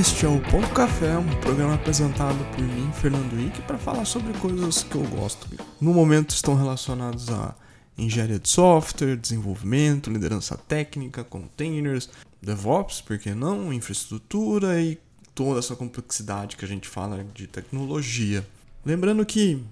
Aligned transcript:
Este 0.00 0.24
é 0.24 0.28
o 0.30 0.40
Ponto 0.40 0.66
Café, 0.70 1.18
um 1.18 1.40
programa 1.42 1.74
apresentado 1.74 2.42
por 2.56 2.64
mim, 2.64 2.90
Fernando 2.90 3.34
Wick, 3.34 3.60
para 3.60 3.76
falar 3.76 4.06
sobre 4.06 4.32
coisas 4.38 4.82
que 4.82 4.94
eu 4.94 5.02
gosto. 5.02 5.46
No 5.78 5.92
momento 5.92 6.30
estão 6.30 6.54
relacionados 6.54 7.28
a 7.28 7.54
engenharia 7.98 8.38
de 8.38 8.48
software, 8.48 9.14
desenvolvimento, 9.14 10.10
liderança 10.10 10.56
técnica, 10.56 11.22
containers, 11.22 12.08
DevOps, 12.40 13.02
por 13.02 13.18
que 13.18 13.34
não, 13.34 13.70
infraestrutura 13.74 14.80
e 14.80 14.98
toda 15.34 15.58
essa 15.58 15.76
complexidade 15.76 16.56
que 16.56 16.64
a 16.64 16.68
gente 16.68 16.88
fala 16.88 17.22
de 17.34 17.46
tecnologia. 17.46 18.42
Lembrando 18.82 19.26
que 19.26 19.62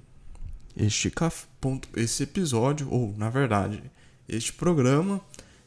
este 0.77 1.11
esse 1.97 2.23
episódio, 2.25 2.87
ou 2.91 3.15
na 3.17 3.31
verdade, 3.31 3.83
este 4.29 4.53
programa, 4.53 5.23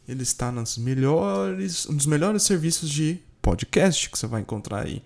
ele 0.07 0.21
está 0.21 0.51
nas 0.51 0.77
melhores, 0.77 1.87
dos 1.87 2.05
melhores 2.05 2.43
serviços 2.43 2.91
de 2.91 3.19
podcast 3.41 4.09
que 4.09 4.17
você 4.17 4.27
vai 4.27 4.41
encontrar 4.41 4.85
aí. 4.85 5.03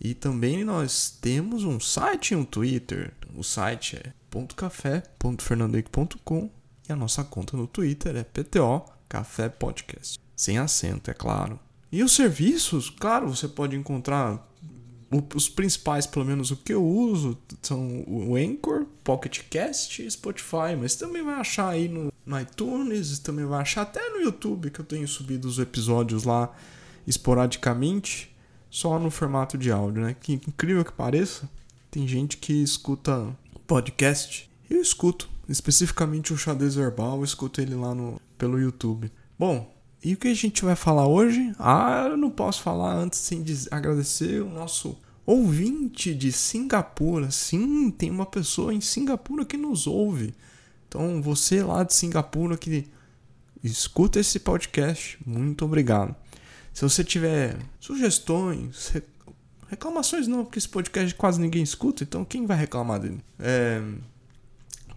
E 0.00 0.14
também 0.14 0.64
nós 0.64 1.16
temos 1.20 1.64
um 1.64 1.78
site 1.78 2.32
e 2.32 2.36
um 2.36 2.44
Twitter. 2.44 3.12
O 3.36 3.42
site 3.42 3.96
é 3.96 4.12
.café.fernandoic.com 4.56 6.50
e 6.88 6.92
a 6.92 6.96
nossa 6.96 7.22
conta 7.22 7.56
no 7.56 7.66
Twitter 7.66 8.16
é 8.16 8.24
PTO 8.24 8.84
Café 9.08 9.48
Podcast. 9.48 10.18
Sem 10.34 10.58
acento, 10.58 11.10
é 11.10 11.14
claro. 11.14 11.60
E 11.90 12.02
os 12.02 12.12
serviços, 12.14 12.90
claro, 12.90 13.28
você 13.28 13.46
pode 13.46 13.76
encontrar 13.76 14.48
os 15.34 15.48
principais, 15.48 16.06
pelo 16.06 16.24
menos 16.24 16.50
o 16.50 16.56
que 16.56 16.72
eu 16.72 16.82
uso, 16.82 17.36
são 17.60 18.02
o 18.06 18.34
Anchor, 18.34 18.86
Pocket 19.04 19.40
Cast 19.50 20.02
e 20.02 20.10
Spotify, 20.10 20.74
mas 20.80 20.94
também 20.94 21.22
vai 21.22 21.34
achar 21.34 21.68
aí 21.68 21.86
no, 21.86 22.10
no 22.24 22.40
iTunes, 22.40 23.18
também 23.18 23.44
vai 23.44 23.60
achar 23.60 23.82
até 23.82 24.08
no 24.08 24.22
YouTube, 24.22 24.70
que 24.70 24.80
eu 24.80 24.84
tenho 24.84 25.06
subido 25.06 25.46
os 25.46 25.58
episódios 25.58 26.24
lá 26.24 26.50
esporadicamente, 27.06 28.34
só 28.70 28.98
no 28.98 29.10
formato 29.10 29.58
de 29.58 29.70
áudio, 29.70 30.02
né? 30.02 30.16
Que 30.18 30.34
incrível 30.34 30.84
que 30.84 30.92
pareça, 30.92 31.48
tem 31.90 32.06
gente 32.08 32.36
que 32.36 32.62
escuta 32.62 33.36
podcast. 33.66 34.50
Eu 34.68 34.80
escuto, 34.80 35.28
especificamente 35.48 36.32
o 36.32 36.38
xadrez 36.38 36.74
verbal, 36.74 37.18
eu 37.18 37.24
escuto 37.24 37.60
ele 37.60 37.74
lá 37.74 37.94
no, 37.94 38.20
pelo 38.38 38.58
YouTube. 38.58 39.12
Bom, 39.38 39.72
e 40.02 40.14
o 40.14 40.16
que 40.16 40.28
a 40.28 40.34
gente 40.34 40.64
vai 40.64 40.74
falar 40.74 41.06
hoje? 41.06 41.52
Ah, 41.58 42.08
eu 42.10 42.16
não 42.16 42.30
posso 42.30 42.62
falar 42.62 42.94
antes 42.94 43.18
sem 43.20 43.44
agradecer 43.70 44.42
o 44.42 44.48
nosso 44.48 44.98
ouvinte 45.24 46.14
de 46.14 46.32
Singapura. 46.32 47.30
Sim, 47.30 47.90
tem 47.90 48.10
uma 48.10 48.26
pessoa 48.26 48.74
em 48.74 48.80
Singapura 48.80 49.44
que 49.44 49.56
nos 49.56 49.86
ouve. 49.86 50.34
Então, 50.88 51.22
você 51.22 51.62
lá 51.62 51.84
de 51.84 51.94
Singapura 51.94 52.56
que 52.56 52.86
escuta 53.62 54.18
esse 54.18 54.40
podcast, 54.40 55.18
muito 55.24 55.64
obrigado. 55.64 56.16
Se 56.72 56.82
você 56.82 57.04
tiver 57.04 57.58
sugestões, 57.78 58.92
reclamações 59.68 60.26
não, 60.26 60.44
porque 60.44 60.58
esse 60.58 60.68
podcast 60.68 61.14
quase 61.14 61.40
ninguém 61.40 61.62
escuta, 61.62 62.02
então 62.02 62.24
quem 62.24 62.46
vai 62.46 62.56
reclamar 62.56 63.00
dele? 63.00 63.20
É, 63.38 63.82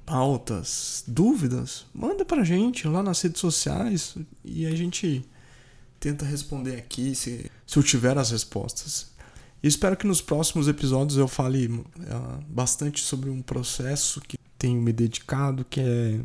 pautas, 0.06 1.04
dúvidas, 1.08 1.86
manda 1.94 2.24
pra 2.24 2.44
gente 2.44 2.88
lá 2.88 3.02
nas 3.02 3.22
redes 3.22 3.42
sociais 3.42 4.16
e 4.44 4.66
a 4.66 4.76
gente 4.76 5.26
tenta 6.00 6.24
responder 6.24 6.76
aqui 6.78 7.16
se, 7.16 7.50
se 7.66 7.78
eu 7.78 7.84
tiver 7.84 8.18
as 8.18 8.32
respostas. 8.32 9.14
E 9.64 9.68
espero 9.68 9.98
que 9.98 10.06
nos 10.06 10.22
próximos 10.22 10.68
episódios 10.68 11.18
eu 11.18 11.28
fale 11.28 11.68
uh, 11.68 11.84
bastante 12.48 13.02
sobre 13.02 13.30
um 13.32 13.42
processo 13.42 14.22
que 14.22 14.38
tenho 14.60 14.80
me 14.80 14.94
dedicado, 14.94 15.66
que 15.66 15.82
é 15.82 16.20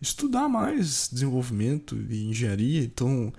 estudar 0.00 0.48
mais 0.48 1.08
desenvolvimento 1.10 1.96
e 2.10 2.24
engenharia. 2.26 2.84
Então, 2.84 3.32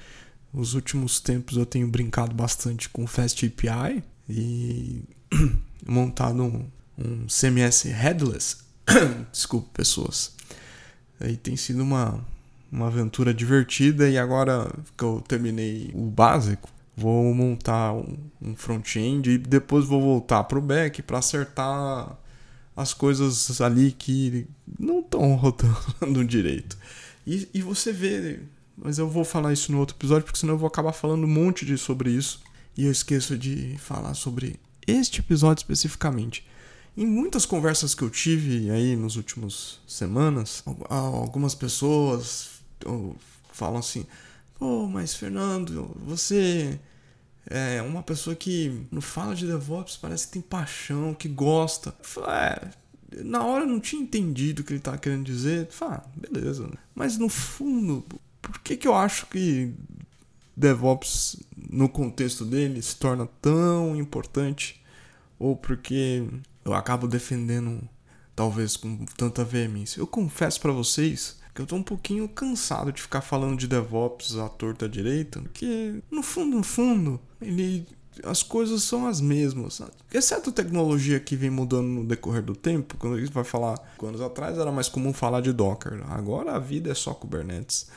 nos 0.56 0.74
últimos 0.74 1.20
tempos 1.20 1.58
eu 1.58 1.66
tenho 1.66 1.88
brincado 1.88 2.34
bastante 2.34 2.88
com 2.88 3.06
Fast 3.06 3.46
API 3.46 4.02
e 4.30 5.02
montado 5.86 6.42
um, 6.42 6.66
um 6.98 7.28
CMS 7.28 7.84
headless. 7.90 8.58
Desculpe, 9.32 9.70
pessoas. 9.74 10.34
Aí 11.20 11.36
tem 11.36 11.58
sido 11.58 11.84
uma, 11.84 12.24
uma 12.72 12.88
aventura 12.88 13.34
divertida 13.34 14.10
e 14.10 14.18
agora 14.18 14.72
que 14.98 15.04
eu 15.04 15.22
terminei 15.28 15.92
o 15.94 16.06
básico, 16.06 16.70
vou 16.96 17.34
montar 17.34 17.94
um, 17.94 18.18
um 18.42 18.56
front-end 18.56 19.30
e 19.32 19.38
depois 19.38 19.86
vou 19.86 20.02
voltar 20.02 20.46
para 20.46 20.58
o 20.58 20.62
back 20.62 21.02
para 21.02 21.18
acertar 21.18 22.18
as 22.78 22.94
coisas 22.94 23.60
ali 23.60 23.92
que 23.92 24.48
não 24.80 25.02
estão 25.02 25.36
rodando 25.36 26.24
direito. 26.24 26.78
E, 27.28 27.50
e 27.54 27.62
você 27.62 27.92
vê 27.92 28.40
mas 28.78 28.98
eu 28.98 29.10
vou 29.10 29.24
falar 29.24 29.54
isso 29.54 29.72
no 29.72 29.80
outro 29.80 29.96
episódio, 29.96 30.26
porque 30.26 30.40
senão 30.40 30.56
eu 30.56 30.58
vou 30.58 30.68
acabar 30.68 30.92
falando 30.92 31.24
um 31.24 31.30
monte 31.30 31.66
de 31.66 31.78
sobre 31.78 32.12
isso. 32.12 32.42
E 32.78 32.86
eu 32.86 32.92
esqueço 32.92 33.38
de 33.38 33.78
falar 33.78 34.14
sobre 34.14 34.60
este 34.86 35.22
episódio 35.22 35.62
especificamente. 35.62 36.46
Em 36.98 37.06
muitas 37.06 37.46
conversas 37.46 37.96
que 37.96 38.02
eu 38.02 38.10
tive 38.10 38.70
aí 38.70 38.96
nos 38.96 39.16
últimos 39.16 39.80
semanas, 39.88 40.64
algumas 40.90 41.56
pessoas 41.56 42.50
falam 43.52 43.80
assim: 43.80 44.06
pô, 44.58 44.88
mas 44.88 45.14
Fernando, 45.14 45.92
você 46.06 46.80
é 47.48 47.82
uma 47.82 48.02
pessoa 48.02 48.36
que 48.36 48.88
não 48.92 49.02
fala 49.02 49.36
de 49.36 49.46
DevOps, 49.46 49.98
parece 49.98 50.28
que 50.28 50.34
tem 50.34 50.42
paixão, 50.42 51.14
que 51.14 51.28
gosta. 51.28 51.94
é, 52.28 52.70
na 53.24 53.44
hora 53.44 53.64
eu 53.64 53.70
não 53.70 53.80
tinha 53.80 54.02
entendido 54.02 54.62
o 54.62 54.66
que 54.66 54.74
ele 54.74 54.80
estava 54.80 54.98
querendo 54.98 55.24
dizer. 55.24 55.68
Fala, 55.70 56.04
ah, 56.06 56.10
beleza. 56.16 56.70
Mas 56.94 57.18
no 57.18 57.30
fundo, 57.30 58.06
por 58.56 58.62
que, 58.62 58.78
que 58.78 58.88
eu 58.88 58.96
acho 58.96 59.26
que 59.26 59.74
DevOps, 60.56 61.44
no 61.70 61.90
contexto 61.90 62.46
dele, 62.46 62.82
se 62.82 62.96
torna 62.96 63.28
tão 63.42 63.98
importante? 63.98 64.82
Ou 65.38 65.58
porque 65.58 66.26
eu 66.64 66.74
acabo 66.74 67.06
defendendo, 67.06 67.82
talvez 68.34 68.78
com 68.78 69.06
tanta 69.18 69.44
veemência? 69.44 70.00
Eu 70.00 70.08
confesso 70.08 70.62
para 70.62 70.72
vocês 70.72 71.38
que 71.54 71.62
eu 71.62 71.66
tô 71.66 71.76
um 71.76 71.84
pouquinho 71.84 72.30
cansado 72.30 72.94
de 72.94 73.02
ficar 73.02 73.20
falando 73.20 73.58
de 73.60 73.68
DevOps 73.68 74.38
à 74.38 74.48
torta 74.48 74.88
direita, 74.88 75.42
porque 75.42 76.02
no 76.10 76.24
fundo, 76.24 76.56
no 76.56 76.64
fundo, 76.64 77.20
ele 77.42 77.86
as 78.24 78.44
coisas 78.44 78.84
são 78.84 79.08
as 79.08 79.20
mesmas, 79.20 79.76
sabe? 79.76 79.92
Exceto 80.14 80.52
tecnologia 80.52 81.20
que 81.20 81.36
vem 81.36 81.50
mudando 81.50 81.88
no 81.88 82.06
decorrer 82.06 82.42
do 82.42 82.56
tempo, 82.56 82.96
quando 82.98 83.16
a 83.16 83.20
gente 83.20 83.32
vai 83.32 83.44
falar, 83.44 83.80
anos 84.02 84.22
atrás 84.22 84.58
era 84.58 84.72
mais 84.72 84.88
comum 84.88 85.14
falar 85.14 85.42
de 85.42 85.52
Docker, 85.52 86.02
agora 86.10 86.54
a 86.54 86.60
vida 86.60 86.92
é 86.92 86.94
só 86.94 87.14
Kubernetes. 87.14 87.88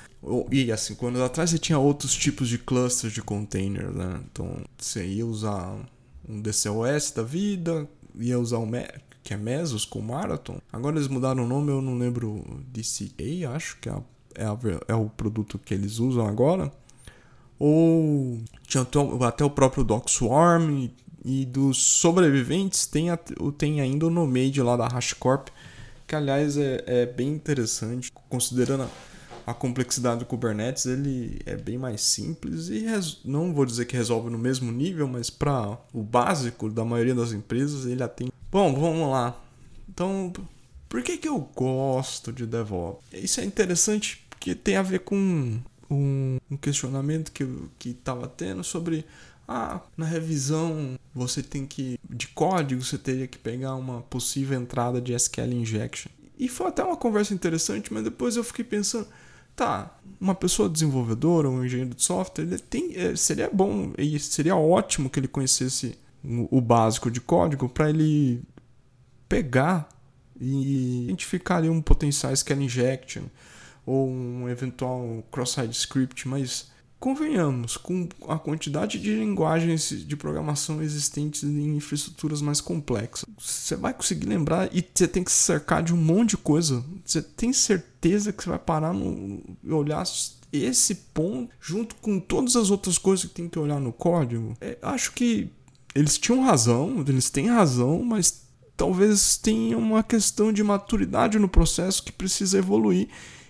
E 0.50 0.72
assim, 0.72 0.96
anos 1.02 1.20
atrás 1.20 1.50
você 1.50 1.58
tinha 1.58 1.78
outros 1.78 2.14
tipos 2.14 2.48
de 2.48 2.58
clusters 2.58 3.12
de 3.12 3.22
container, 3.22 3.90
né? 3.92 4.20
Então 4.30 4.64
você 4.76 5.06
ia 5.06 5.24
usar 5.24 5.78
um 6.28 6.40
DCOS 6.40 7.12
da 7.12 7.22
vida, 7.22 7.88
ia 8.18 8.38
usar 8.38 8.58
um 8.58 8.68
que 9.22 9.34
é 9.34 9.36
Mesos 9.36 9.84
com 9.84 10.00
Marathon. 10.00 10.58
Agora 10.72 10.96
eles 10.96 11.06
mudaram 11.08 11.44
o 11.44 11.46
nome, 11.46 11.70
eu 11.70 11.82
não 11.82 11.96
lembro 11.96 12.44
DCA, 12.72 13.50
acho 13.54 13.78
que 13.78 13.88
é, 13.88 13.92
é, 14.34 14.44
a, 14.44 14.58
é 14.88 14.94
o 14.94 15.08
produto 15.08 15.58
que 15.58 15.74
eles 15.74 15.98
usam 15.98 16.26
agora 16.26 16.72
ou 17.58 18.38
tinha 18.66 18.86
até 19.26 19.44
o 19.44 19.50
próprio 19.50 19.82
Doc 19.82 20.08
Swarm 20.08 20.70
e, 20.70 20.94
e 21.24 21.44
dos 21.44 21.78
sobreviventes 21.78 22.86
tem, 22.86 23.06
tem 23.56 23.80
ainda 23.80 24.06
o 24.06 24.10
Nomade 24.10 24.62
lá 24.62 24.76
da 24.76 24.86
HashiCorp, 24.86 25.48
que 26.06 26.14
aliás 26.14 26.56
é, 26.56 26.84
é 26.86 27.06
bem 27.06 27.28
interessante, 27.28 28.12
considerando 28.28 28.84
a, 28.84 29.50
a, 29.50 29.54
complexidade 29.54 30.20
do 30.20 30.26
Kubernetes, 30.26 30.86
ele 30.86 31.40
é 31.44 31.56
bem 31.56 31.76
mais 31.76 32.00
simples 32.00 32.68
e 32.68 32.86
res, 32.86 33.18
não 33.24 33.52
vou 33.52 33.66
dizer 33.66 33.86
que 33.86 33.96
resolve 33.96 34.30
no 34.30 34.38
mesmo 34.38 34.70
nível, 34.70 35.08
mas 35.08 35.28
para 35.28 35.76
o 35.92 36.02
básico 36.02 36.70
da 36.70 36.84
maioria 36.84 37.14
das 37.14 37.32
empresas 37.32 37.84
ele 37.84 38.02
atende. 38.02 38.32
Bom, 38.50 38.72
vamos 38.74 39.10
lá. 39.10 39.38
Então, 39.88 40.32
por 40.88 41.02
que, 41.02 41.18
que 41.18 41.28
eu 41.28 41.38
gosto 41.54 42.32
de 42.32 42.46
DevOps? 42.46 43.02
Isso 43.12 43.40
é 43.40 43.44
interessante 43.44 44.24
porque 44.30 44.54
tem 44.54 44.76
a 44.76 44.82
ver 44.82 45.00
com 45.00 45.58
um, 45.90 46.38
um 46.50 46.56
questionamento 46.56 47.32
que 47.32 47.46
que 47.78 47.90
estava 47.90 48.28
tendo 48.28 48.62
sobre 48.62 49.04
ah, 49.46 49.80
na 49.96 50.04
revisão 50.04 50.98
você 51.14 51.42
tem 51.42 51.66
que 51.66 51.98
de 52.08 52.28
código 52.28 52.84
você 52.84 52.98
teria 52.98 53.26
que 53.26 53.38
pegar 53.38 53.74
uma 53.74 54.02
possível 54.02 54.60
entrada 54.60 55.00
de 55.00 55.14
SQL 55.14 55.52
injection. 55.52 56.10
E 56.38 56.48
foi 56.48 56.68
até 56.68 56.84
uma 56.84 56.96
conversa 56.96 57.34
interessante, 57.34 57.92
mas 57.92 58.04
depois 58.04 58.36
eu 58.36 58.44
fiquei 58.44 58.64
pensando, 58.64 59.08
tá, 59.56 59.98
uma 60.20 60.34
pessoa 60.34 60.68
desenvolvedora, 60.68 61.50
um 61.50 61.64
engenheiro 61.64 61.94
de 61.94 62.02
software, 62.02 62.44
ele 62.44 62.58
tem, 62.58 62.94
é, 62.94 63.16
seria 63.16 63.50
bom 63.52 63.92
e 63.98 64.18
seria 64.20 64.54
ótimo 64.54 65.10
que 65.10 65.18
ele 65.18 65.26
conhecesse 65.26 65.98
o, 66.22 66.58
o 66.58 66.60
básico 66.60 67.10
de 67.10 67.20
código 67.20 67.68
para 67.68 67.90
ele 67.90 68.40
pegar 69.28 69.88
e 70.40 71.04
identificar 71.04 71.56
ali 71.56 71.68
um 71.68 71.82
potencial 71.82 72.32
SQL 72.32 72.62
injection 72.62 73.24
ou 73.88 74.06
um 74.06 74.46
eventual 74.50 75.24
cross-site 75.30 75.74
script, 75.74 76.28
mas 76.28 76.66
convenhamos, 77.00 77.78
com 77.78 78.06
a 78.28 78.38
quantidade 78.38 78.98
de 78.98 79.14
linguagens 79.14 79.88
de 79.88 80.14
programação 80.14 80.82
existentes 80.82 81.42
em 81.42 81.76
infraestruturas 81.76 82.42
mais 82.42 82.60
complexas, 82.60 83.24
você 83.38 83.74
vai 83.76 83.94
conseguir 83.94 84.26
lembrar 84.26 84.68
e 84.76 84.84
você 84.92 85.08
tem 85.08 85.24
que 85.24 85.32
se 85.32 85.42
cercar 85.42 85.82
de 85.82 85.94
um 85.94 85.96
monte 85.96 86.30
de 86.30 86.36
coisa. 86.36 86.84
Você 87.02 87.22
tem 87.22 87.50
certeza 87.50 88.30
que 88.30 88.42
você 88.42 88.50
vai 88.50 88.58
parar 88.58 88.92
no 88.92 89.42
olhar 89.70 90.04
esse 90.52 90.94
ponto 90.94 91.50
junto 91.58 91.94
com 91.94 92.20
todas 92.20 92.56
as 92.56 92.70
outras 92.70 92.98
coisas 92.98 93.24
que 93.24 93.34
tem 93.34 93.48
que 93.48 93.58
olhar 93.58 93.80
no 93.80 93.92
código? 93.92 94.54
É, 94.60 94.76
acho 94.82 95.12
que 95.12 95.50
eles 95.94 96.18
tinham 96.18 96.42
razão, 96.42 97.02
eles 97.08 97.30
têm 97.30 97.46
razão, 97.48 98.02
mas 98.02 98.42
talvez 98.76 99.38
tenha 99.38 99.78
uma 99.78 100.02
questão 100.02 100.52
de 100.52 100.62
maturidade 100.62 101.38
no 101.38 101.48
processo 101.48 102.02
que 102.02 102.12
precisa 102.12 102.58
evoluir. 102.58 103.08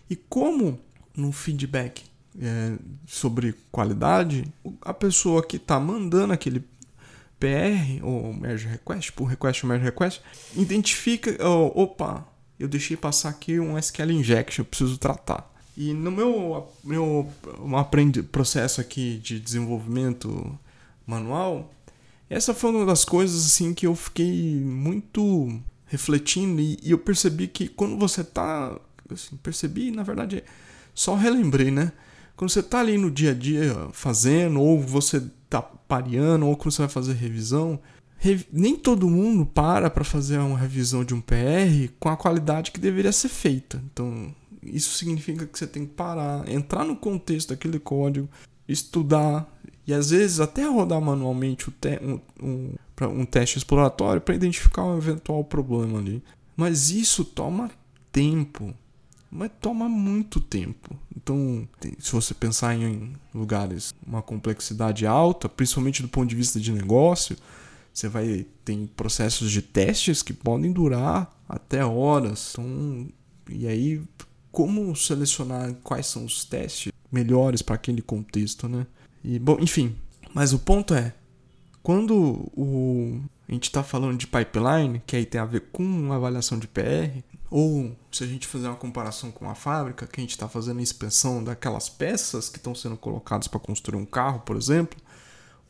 E 0.08 0.16
como 0.16 0.78
no 1.16 1.32
feedback 1.32 2.04
é, 2.40 2.76
sobre 3.06 3.54
qualidade, 3.70 4.44
a 4.82 4.94
pessoa 4.94 5.44
que 5.44 5.56
está 5.56 5.78
mandando 5.78 6.32
aquele 6.32 6.60
PR 7.38 8.02
ou 8.02 8.32
merge 8.32 8.66
request, 8.66 9.12
por 9.12 9.26
request 9.26 9.64
ou 9.64 9.68
merge 9.68 9.84
request, 9.84 10.22
identifica, 10.56 11.36
oh, 11.44 11.82
opa, 11.82 12.26
eu 12.58 12.68
deixei 12.68 12.96
passar 12.96 13.30
aqui 13.30 13.60
um 13.60 13.78
SQL 13.78 14.10
injection, 14.12 14.62
eu 14.62 14.66
preciso 14.66 14.98
tratar. 14.98 15.48
E 15.76 15.92
no 15.92 16.10
meu, 16.10 16.68
meu 16.82 17.32
aprende, 17.76 18.22
processo 18.22 18.80
aqui 18.80 19.18
de 19.18 19.38
desenvolvimento 19.38 20.58
manual, 21.06 21.72
essa 22.28 22.52
foi 22.52 22.70
uma 22.70 22.84
das 22.84 23.04
coisas 23.04 23.46
assim 23.46 23.72
que 23.72 23.86
eu 23.86 23.94
fiquei 23.94 24.60
muito 24.60 25.60
refletindo 25.86 26.60
e, 26.60 26.78
e 26.82 26.90
eu 26.90 26.98
percebi 26.98 27.46
que 27.46 27.68
quando 27.68 27.96
você 27.96 28.24
tá, 28.24 28.78
assim, 29.14 29.36
percebi, 29.36 29.90
na 29.90 30.02
verdade, 30.02 30.44
só 30.94 31.14
relembrei, 31.14 31.70
né? 31.70 31.92
Quando 32.36 32.50
você 32.50 32.62
tá 32.62 32.80
ali 32.80 32.96
no 32.96 33.10
dia 33.10 33.32
a 33.32 33.34
dia 33.34 33.74
fazendo 33.92 34.60
ou 34.60 34.80
você 34.80 35.22
tá 35.50 35.60
pareando 35.60 36.46
ou 36.46 36.56
quando 36.56 36.72
você 36.72 36.82
vai 36.82 36.88
fazer 36.88 37.14
revisão, 37.14 37.80
nem 38.52 38.76
todo 38.76 39.08
mundo 39.08 39.46
para 39.46 39.88
para 39.90 40.04
fazer 40.04 40.38
uma 40.38 40.58
revisão 40.58 41.04
de 41.04 41.14
um 41.14 41.20
PR 41.20 41.92
com 41.98 42.08
a 42.08 42.16
qualidade 42.16 42.70
que 42.70 42.80
deveria 42.80 43.12
ser 43.12 43.28
feita. 43.28 43.82
Então, 43.92 44.34
isso 44.62 44.96
significa 44.96 45.46
que 45.46 45.58
você 45.58 45.66
tem 45.66 45.86
que 45.86 45.94
parar, 45.94 46.48
entrar 46.48 46.84
no 46.84 46.96
contexto 46.96 47.50
daquele 47.50 47.78
código, 47.78 48.28
estudar 48.68 49.52
e 49.86 49.94
às 49.94 50.10
vezes 50.10 50.40
até 50.40 50.66
rodar 50.66 51.00
manualmente 51.00 51.72
um, 52.02 52.20
um, 52.42 52.74
um 53.02 53.24
teste 53.24 53.58
exploratório 53.58 54.20
para 54.20 54.34
identificar 54.34 54.84
um 54.84 54.98
eventual 54.98 55.42
problema 55.44 55.98
ali. 55.98 56.22
Mas 56.56 56.90
isso 56.90 57.24
toma 57.24 57.70
tempo, 58.12 58.74
mas 59.30 59.50
toma 59.60 59.88
muito 59.88 60.40
tempo. 60.40 60.96
Então, 61.16 61.68
se 61.98 62.12
você 62.12 62.32
pensar 62.32 62.74
em 62.74 63.12
lugares 63.34 63.94
uma 64.06 64.22
complexidade 64.22 65.06
alta, 65.06 65.48
principalmente 65.48 66.02
do 66.02 66.08
ponto 66.08 66.28
de 66.28 66.36
vista 66.36 66.58
de 66.58 66.72
negócio, 66.72 67.36
você 67.92 68.08
vai 68.08 68.46
ter 68.64 68.88
processos 68.96 69.50
de 69.50 69.60
testes 69.60 70.22
que 70.22 70.32
podem 70.32 70.72
durar 70.72 71.36
até 71.48 71.84
horas. 71.84 72.52
Então, 72.52 73.08
e 73.50 73.66
aí 73.66 74.02
como 74.50 74.94
selecionar 74.96 75.74
quais 75.82 76.06
são 76.06 76.24
os 76.24 76.44
testes 76.44 76.92
melhores 77.12 77.62
para 77.62 77.74
aquele 77.74 78.02
contexto, 78.02 78.68
né? 78.68 78.86
E 79.22 79.38
bom, 79.38 79.58
enfim, 79.60 79.94
mas 80.34 80.52
o 80.52 80.58
ponto 80.58 80.94
é 80.94 81.14
quando 81.82 82.14
o 82.56 83.20
a 83.48 83.52
gente 83.52 83.64
está 83.64 83.82
falando 83.82 84.18
de 84.18 84.26
pipeline, 84.26 85.02
que 85.06 85.16
aí 85.16 85.24
tem 85.24 85.40
a 85.40 85.46
ver 85.46 85.68
com 85.72 86.12
avaliação 86.12 86.58
de 86.58 86.68
PR, 86.68 87.22
ou 87.50 87.96
se 88.12 88.22
a 88.22 88.26
gente 88.26 88.46
fizer 88.46 88.68
uma 88.68 88.76
comparação 88.76 89.30
com 89.30 89.48
a 89.48 89.54
fábrica, 89.54 90.06
que 90.06 90.20
a 90.20 90.22
gente 90.22 90.32
está 90.32 90.46
fazendo 90.46 90.80
a 90.80 90.82
inspeção 90.82 91.42
daquelas 91.42 91.88
peças 91.88 92.50
que 92.50 92.58
estão 92.58 92.74
sendo 92.74 92.96
colocadas 92.96 93.48
para 93.48 93.58
construir 93.58 93.98
um 93.98 94.04
carro, 94.04 94.40
por 94.40 94.54
exemplo, 94.54 95.00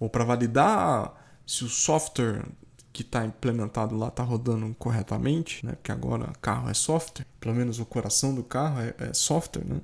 ou 0.00 0.10
para 0.10 0.24
validar 0.24 1.14
se 1.46 1.64
o 1.64 1.68
software 1.68 2.44
que 2.92 3.02
está 3.02 3.24
implementado 3.24 3.96
lá 3.96 4.08
está 4.08 4.24
rodando 4.24 4.74
corretamente, 4.76 5.64
né? 5.64 5.72
Porque 5.72 5.92
agora 5.92 6.32
carro 6.42 6.68
é 6.68 6.74
software, 6.74 7.26
pelo 7.38 7.54
menos 7.54 7.78
o 7.78 7.86
coração 7.86 8.34
do 8.34 8.42
carro 8.42 8.80
é, 8.80 8.94
é 8.98 9.14
software, 9.14 9.64
né? 9.64 9.80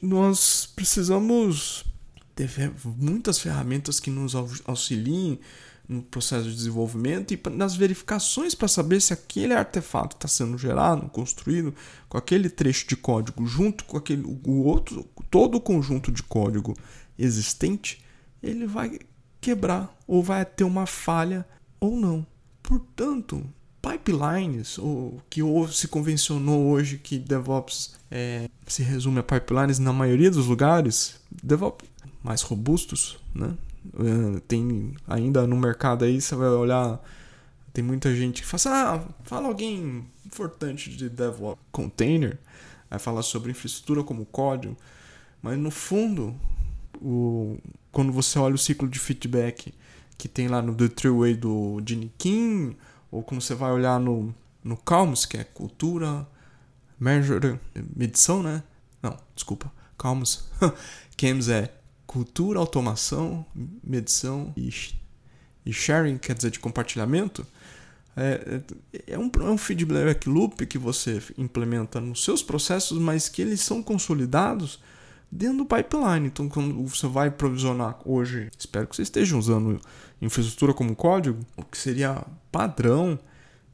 Nós 0.00 0.66
precisamos 0.76 1.84
ter 2.36 2.48
muitas 2.84 3.40
ferramentas 3.40 3.98
que 3.98 4.10
nos 4.10 4.36
auxiliem 4.64 5.40
no 5.88 6.02
processo 6.02 6.48
de 6.48 6.54
desenvolvimento 6.54 7.32
e 7.32 7.40
nas 7.50 7.76
verificações 7.76 8.54
para 8.54 8.68
saber 8.68 9.00
se 9.00 9.12
aquele 9.12 9.54
artefato 9.54 10.16
está 10.16 10.26
sendo 10.26 10.58
gerado, 10.58 11.08
construído 11.08 11.74
com 12.08 12.18
aquele 12.18 12.48
trecho 12.50 12.88
de 12.88 12.96
código 12.96 13.46
junto 13.46 13.84
com 13.84 13.96
aquele 13.96 14.22
o 14.22 14.64
outro 14.64 15.06
todo 15.30 15.56
o 15.56 15.60
conjunto 15.60 16.10
de 16.10 16.22
código 16.22 16.76
existente, 17.18 18.02
ele 18.42 18.66
vai 18.66 18.98
quebrar 19.40 19.94
ou 20.06 20.22
vai 20.22 20.44
ter 20.44 20.64
uma 20.64 20.86
falha 20.86 21.46
ou 21.80 21.96
não. 21.96 22.26
Portanto, 22.62 23.44
pipelines, 23.80 24.78
o 24.78 25.20
que 25.30 25.40
se 25.70 25.86
convencionou 25.86 26.66
hoje 26.66 26.98
que 26.98 27.18
DevOps 27.18 27.94
é, 28.10 28.48
se 28.66 28.82
resume 28.82 29.20
a 29.20 29.22
pipelines 29.22 29.78
na 29.78 29.92
maioria 29.92 30.30
dos 30.30 30.46
lugares, 30.46 31.20
DevOps 31.30 31.88
mais 32.22 32.42
robustos, 32.42 33.18
né? 33.32 33.54
É, 33.94 34.40
tem 34.48 34.94
ainda 35.06 35.46
no 35.46 35.56
mercado 35.56 36.04
aí, 36.04 36.20
você 36.20 36.34
vai 36.34 36.48
olhar, 36.48 37.00
tem 37.72 37.84
muita 37.84 38.14
gente 38.14 38.42
que 38.42 38.48
fala 38.48 38.56
assim, 38.56 38.68
ah, 38.68 39.14
fala 39.24 39.48
alguém 39.48 40.06
importante 40.24 40.90
de 40.90 41.08
DevOps 41.08 41.62
container, 41.70 42.38
vai 42.88 42.98
falar 42.98 43.22
sobre 43.22 43.50
infraestrutura 43.50 44.02
como 44.02 44.24
código, 44.26 44.76
mas 45.42 45.58
no 45.58 45.70
fundo, 45.70 46.34
o, 47.00 47.58
quando 47.92 48.12
você 48.12 48.38
olha 48.38 48.54
o 48.54 48.58
ciclo 48.58 48.88
de 48.88 48.98
feedback 48.98 49.72
que 50.18 50.28
tem 50.28 50.48
lá 50.48 50.62
no 50.62 50.74
The 50.74 51.10
Way 51.10 51.34
do 51.34 51.82
Gene 51.86 52.12
King, 52.18 52.76
ou 53.10 53.22
quando 53.22 53.40
você 53.40 53.54
vai 53.54 53.70
olhar 53.70 54.00
no, 54.00 54.34
no 54.64 54.76
Calms, 54.76 55.26
que 55.26 55.36
é 55.36 55.44
cultura, 55.44 56.26
measure, 56.98 57.60
medição, 57.94 58.42
né? 58.42 58.62
Não, 59.02 59.16
desculpa, 59.34 59.70
Calms. 59.96 60.48
CAMS 61.16 61.48
é 61.48 61.72
cultura, 62.16 62.58
automação, 62.58 63.44
medição 63.84 64.50
e, 64.56 64.72
e 65.66 65.70
sharing, 65.70 66.16
quer 66.16 66.34
dizer, 66.34 66.50
de 66.50 66.58
compartilhamento. 66.58 67.46
É, 68.16 68.62
é, 68.94 69.12
é, 69.12 69.18
um, 69.18 69.30
é 69.40 69.50
um 69.50 69.58
feedback 69.58 70.26
loop 70.26 70.64
que 70.64 70.78
você 70.78 71.22
implementa 71.36 72.00
nos 72.00 72.24
seus 72.24 72.42
processos, 72.42 72.98
mas 72.98 73.28
que 73.28 73.42
eles 73.42 73.60
são 73.60 73.82
consolidados 73.82 74.80
dentro 75.30 75.58
do 75.58 75.66
pipeline. 75.66 76.28
Então, 76.28 76.48
quando 76.48 76.86
você 76.86 77.06
vai 77.06 77.30
provisionar 77.30 77.98
hoje, 78.02 78.48
espero 78.58 78.86
que 78.86 78.96
você 78.96 79.02
esteja 79.02 79.36
usando 79.36 79.78
infraestrutura 80.22 80.72
como 80.72 80.96
código, 80.96 81.44
o 81.54 81.64
que 81.64 81.76
seria 81.76 82.24
padrão 82.50 83.18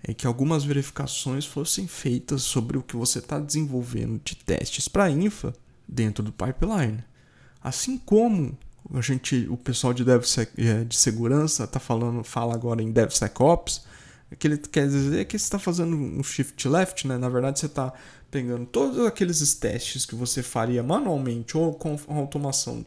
é 0.03 0.12
que 0.12 0.27
algumas 0.27 0.65
verificações 0.65 1.47
fossem 1.47 1.87
feitas 1.87 2.43
sobre 2.43 2.77
o 2.77 2.83
que 2.83 2.97
você 2.97 3.21
está 3.21 3.38
desenvolvendo 3.38 4.21
de 4.25 4.35
testes 4.35 4.88
para 4.88 5.09
infra 5.09 5.52
dentro 5.87 6.25
do 6.25 6.33
pipeline. 6.33 7.05
Assim 7.62 7.99
como 7.99 8.57
a 8.92 9.00
gente, 9.00 9.47
o 9.49 9.57
pessoal 9.57 9.92
de, 9.92 10.04
DevSec, 10.04 10.52
é, 10.59 10.85
de 10.85 10.97
segurança 10.97 11.64
está 11.64 11.78
falando, 11.78 12.23
fala 12.25 12.54
agora 12.54 12.83
em 12.83 12.90
DevSecOps, 12.90 13.85
o 14.31 14.37
que 14.37 14.47
ele 14.47 14.59
quer 14.59 14.87
dizer 14.87 15.21
é 15.21 15.25
que 15.25 15.38
você 15.38 15.45
está 15.45 15.59
fazendo 15.59 15.95
um 15.95 16.23
shift 16.23 16.66
left, 16.66 17.07
né? 17.07 17.19
Na 17.19 17.28
verdade, 17.28 17.61
você 17.61 17.66
está 17.66 17.92
pegando 18.31 18.64
todos 18.64 19.04
aqueles 19.04 19.54
testes 19.54 20.07
que 20.07 20.14
você 20.14 20.42
faria 20.42 20.83
manualmente 20.83 21.57
ou 21.57 21.75
com 21.75 21.99
automação 22.09 22.85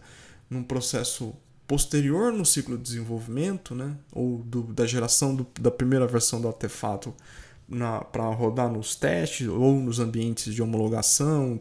num 0.49 0.63
processo 0.63 1.33
posterior 1.67 2.31
no 2.31 2.45
ciclo 2.45 2.77
de 2.77 2.83
desenvolvimento, 2.83 3.75
né? 3.75 3.95
ou 4.11 4.39
do, 4.39 4.63
da 4.63 4.85
geração 4.85 5.35
do, 5.35 5.47
da 5.59 5.71
primeira 5.71 6.07
versão 6.07 6.41
do 6.41 6.47
artefato 6.47 7.13
para 8.11 8.29
rodar 8.29 8.71
nos 8.71 8.95
testes 8.95 9.47
ou 9.47 9.79
nos 9.79 9.99
ambientes 9.99 10.53
de 10.53 10.61
homologação, 10.61 11.59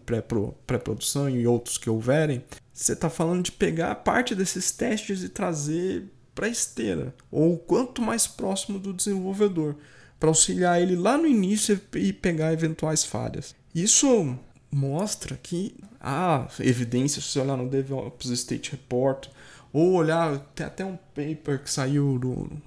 pré-produção 0.66 1.28
e 1.30 1.46
outros 1.46 1.78
que 1.78 1.88
houverem, 1.88 2.44
você 2.73 2.92
está 2.92 3.08
falando 3.08 3.44
de 3.44 3.52
pegar 3.52 3.94
parte 3.96 4.34
desses 4.34 4.70
testes 4.70 5.23
e 5.23 5.28
trazer 5.28 6.11
para 6.34 6.46
a 6.46 6.50
esteira, 6.50 7.14
ou 7.30 7.56
quanto 7.56 8.02
mais 8.02 8.26
próximo 8.26 8.78
do 8.78 8.92
desenvolvedor, 8.92 9.76
para 10.18 10.28
auxiliar 10.28 10.82
ele 10.82 10.96
lá 10.96 11.16
no 11.16 11.26
início 11.26 11.80
e 11.94 12.12
pegar 12.12 12.52
eventuais 12.52 13.04
falhas. 13.04 13.54
Isso 13.75 14.37
mostra 14.70 15.38
que 15.40 15.76
há 16.00 16.49
evidência, 16.58 17.23
se 17.23 17.28
você 17.28 17.40
olhar 17.40 17.56
no 17.56 17.68
DevOps 17.68 18.30
State 18.30 18.73
Report, 18.73 19.28
ou 19.73 19.92
olhar, 19.92 20.38
tem 20.54 20.66
até 20.66 20.84
um 20.84 20.96
paper 20.96 21.62
que 21.62 21.70
saiu 21.70 22.20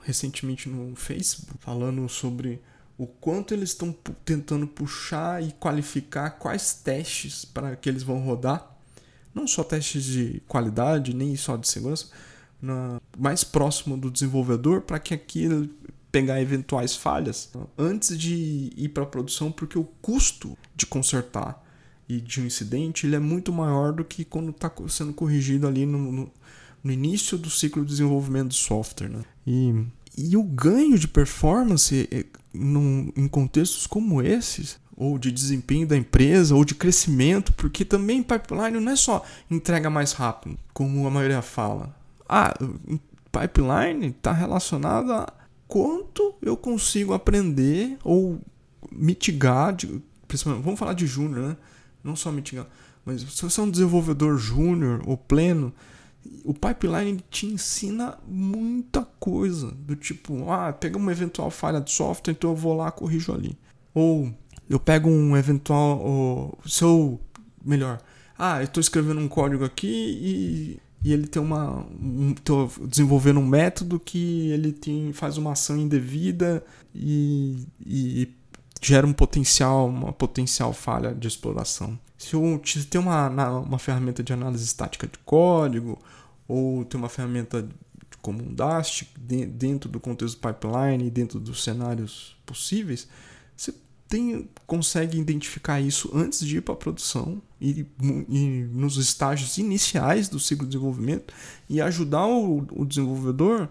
recentemente 0.03 0.67
no 0.70 0.96
Facebook, 0.96 1.53
falando 1.60 2.08
sobre 2.10 2.62
o 2.98 3.06
quanto 3.06 3.54
eles 3.54 3.70
estão 3.70 3.96
tentando 4.25 4.66
puxar 4.68 5.44
e 5.44 5.51
qualificar 5.54 6.32
quais 6.32 6.74
testes 6.74 7.46
para 7.46 7.75
que 7.75 7.88
eles 7.88 8.04
vão 8.04 8.20
rodar. 8.20 8.75
Não 9.34 9.46
só 9.46 9.63
testes 9.63 10.04
de 10.04 10.42
qualidade, 10.48 11.16
nem 11.16 11.36
só 11.36 11.56
de 11.58 11.68
segurança, 11.68 12.08
na, 12.60 13.00
mais 13.16 13.44
próximo 13.44 13.96
do 13.96 14.10
desenvolvedor 14.10 14.82
para 14.82 14.98
que 14.98 15.13
aquilo 15.13 15.70
pegar 16.12 16.42
eventuais 16.42 16.96
falhas 16.96 17.51
antes 17.77 18.18
de 18.18 18.72
ir 18.75 18.89
para 18.89 19.04
a 19.04 19.08
produção, 19.08 19.51
porque 19.51 19.77
o 19.77 19.84
custo 20.01 20.58
de 20.75 20.86
consertar 20.88 21.63
e 22.10 22.20
de 22.20 22.42
um 22.42 22.46
incidente 22.46 23.06
ele 23.06 23.16
é 23.16 23.20
muito 23.20 23.51
maior 23.51 23.92
do 23.92 24.04
que 24.04 24.24
quando 24.24 24.50
está 24.50 24.72
sendo 24.88 25.13
corrigido 25.13 25.68
ali 25.68 25.86
no, 25.86 26.12
no, 26.12 26.32
no, 26.84 26.92
início 26.92 27.38
do 27.38 27.50
ciclo 27.50 27.84
de 27.84 27.89
desenvolvimento 27.89 28.50
de 28.50 28.56
software. 28.56 29.10
Né? 29.10 29.24
E, 29.46 29.86
e 30.18 30.36
o 30.36 30.44
ganho 30.44 30.98
de 30.98 31.08
performance 31.08 32.10
é, 32.12 32.26
num, 32.52 33.12
em 33.16 33.28
contextos 33.28 33.86
como 33.86 34.22
esses, 34.22 34.80
ou 34.96 35.20
de 35.20 35.32
desempenho 35.32 35.88
da 35.88 35.96
empresa, 35.96 36.56
ou 36.56 36.66
de 36.66 36.74
crescimento, 36.74 37.54
porque 37.54 37.86
também 37.86 38.24
pipeline 38.24 38.80
não 38.80 38.92
é 38.92 38.96
só 38.96 39.24
entrega 39.50 39.92
mais 39.92 40.14
rápido, 40.14 40.58
como 40.74 41.06
a 41.06 41.12
maioria 41.12 41.44
fala. 41.44 41.96
Ah, 42.28 42.58
pipeline 43.32 44.08
está 44.08 44.32
relacionado 44.32 45.14
a 45.14 45.32
quanto 45.68 46.34
eu 46.42 46.58
consigo 46.58 47.14
aprender 47.14 47.98
ou 48.04 48.42
mitigar, 48.92 49.76
de, 49.76 50.02
vamos 50.44 50.80
falar 50.80 50.94
de 50.94 51.06
júnior, 51.06 51.50
né? 51.50 51.58
Não 52.04 52.16
só 52.16 52.32
mitigar, 52.32 52.66
mas 53.06 53.22
se 53.22 53.44
você 53.44 53.60
é 53.60 53.64
um 53.64 53.70
desenvolvedor 53.70 54.38
júnior 54.38 55.02
ou 55.06 55.16
pleno, 55.16 55.72
o 56.43 56.53
pipeline 56.53 57.22
te 57.29 57.46
ensina 57.46 58.17
muita 58.27 59.05
coisa, 59.19 59.72
do 59.72 59.96
tipo, 59.96 60.50
ah, 60.50 60.72
pega 60.72 60.98
uma 60.98 61.12
eventual 61.12 61.51
falha 61.51 61.81
de 61.81 61.91
software, 61.91 62.34
então 62.34 62.51
eu 62.51 62.55
vou 62.55 62.75
lá 62.75 62.91
corrijo 62.91 63.34
ali. 63.34 63.57
Ou 63.93 64.34
eu 64.69 64.79
pego 64.79 65.10
um 65.10 65.36
eventual, 65.36 66.00
ou, 66.00 66.57
se 66.65 66.84
eu, 66.84 67.19
melhor, 67.63 68.00
ah, 68.38 68.60
eu 68.60 68.65
estou 68.65 68.81
escrevendo 68.81 69.19
um 69.19 69.27
código 69.27 69.63
aqui 69.65 69.88
e, 69.88 70.79
e 71.03 71.13
ele 71.13 71.27
tem 71.27 71.41
uma, 71.41 71.86
estou 72.36 72.72
um, 72.79 72.88
desenvolvendo 72.88 73.39
um 73.39 73.46
método 73.46 74.00
que 74.00 74.50
ele 74.51 74.72
tem, 74.72 75.12
faz 75.13 75.38
uma 75.38 75.53
ação 75.53 75.77
indevida 75.77 76.63
e, 76.93 77.65
e 77.86 78.37
gera 78.81 79.05
um 79.05 79.13
potencial, 79.13 79.88
uma 79.88 80.13
potencial 80.13 80.74
falha 80.74 81.13
de 81.13 81.27
exploração. 81.27 81.98
Se 82.17 82.34
eu 82.34 82.62
tem 82.89 83.00
uma, 83.00 83.29
uma 83.60 83.79
ferramenta 83.79 84.24
de 84.24 84.34
análise 84.34 84.65
estática 84.65 85.07
de 85.07 85.17
código 85.19 86.00
ou 86.48 86.84
tem 86.86 87.00
uma 87.00 87.10
ferramenta 87.10 87.67
como 88.22 88.43
um 88.43 88.53
Dast 88.53 89.07
dentro 89.17 89.89
do 89.89 90.00
contexto 90.00 90.39
pipeline, 90.39 91.10
dentro 91.10 91.39
dos 91.39 91.63
cenários 91.63 92.36
possíveis, 92.46 93.07
você 93.55 93.74
tem, 94.07 94.50
consegue 94.65 95.17
identificar 95.17 95.79
isso 95.79 96.10
antes 96.13 96.39
de 96.39 96.57
ir 96.57 96.62
para 96.62 96.74
a 96.74 96.77
produção 96.77 97.41
e, 97.60 97.86
e, 98.29 98.67
nos 98.72 98.98
estágios 98.98 99.57
iniciais 99.57 100.29
do 100.29 100.39
ciclo 100.39 100.65
de 100.65 100.72
desenvolvimento 100.72 101.34
e 101.69 101.81
ajudar 101.81 102.25
o, 102.25 102.65
o 102.72 102.86
desenvolvedor 102.86 103.69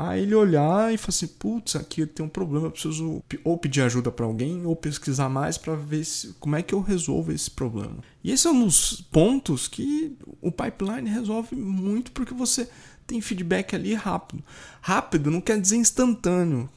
a 0.00 0.16
ele 0.16 0.32
olhar 0.32 0.94
e 0.94 0.96
falar 0.96 1.08
assim, 1.08 1.26
putz, 1.26 1.74
aqui 1.74 2.06
tem 2.06 2.24
um 2.24 2.28
problema, 2.28 2.68
eu 2.68 2.70
preciso 2.70 3.20
ou 3.42 3.58
pedir 3.58 3.82
ajuda 3.82 4.12
para 4.12 4.24
alguém 4.24 4.64
ou 4.64 4.76
pesquisar 4.76 5.28
mais 5.28 5.58
para 5.58 5.74
ver 5.74 6.04
se, 6.04 6.34
como 6.38 6.54
é 6.54 6.62
que 6.62 6.72
eu 6.72 6.80
resolvo 6.80 7.32
esse 7.32 7.50
problema. 7.50 7.96
E 8.22 8.30
esse 8.30 8.46
é 8.46 8.50
um 8.50 8.64
dos 8.64 9.00
pontos 9.10 9.66
que 9.66 10.16
o 10.40 10.52
pipeline 10.52 11.10
resolve 11.10 11.56
muito 11.56 12.12
porque 12.12 12.32
você 12.32 12.70
tem 13.08 13.20
feedback 13.20 13.74
ali 13.74 13.92
rápido. 13.92 14.44
Rápido 14.80 15.32
não 15.32 15.40
quer 15.40 15.60
dizer 15.60 15.74
instantâneo. 15.74 16.70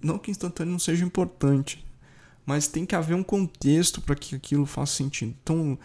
Não 0.00 0.18
que 0.18 0.30
instantâneo 0.30 0.72
não 0.72 0.78
seja 0.78 1.04
importante, 1.04 1.84
mas 2.46 2.66
tem 2.66 2.86
que 2.86 2.94
haver 2.94 3.14
um 3.14 3.22
contexto 3.22 4.00
para 4.00 4.14
que 4.14 4.34
aquilo 4.34 4.64
faça 4.64 4.94
sentido. 4.94 5.34
Então, 5.42 5.78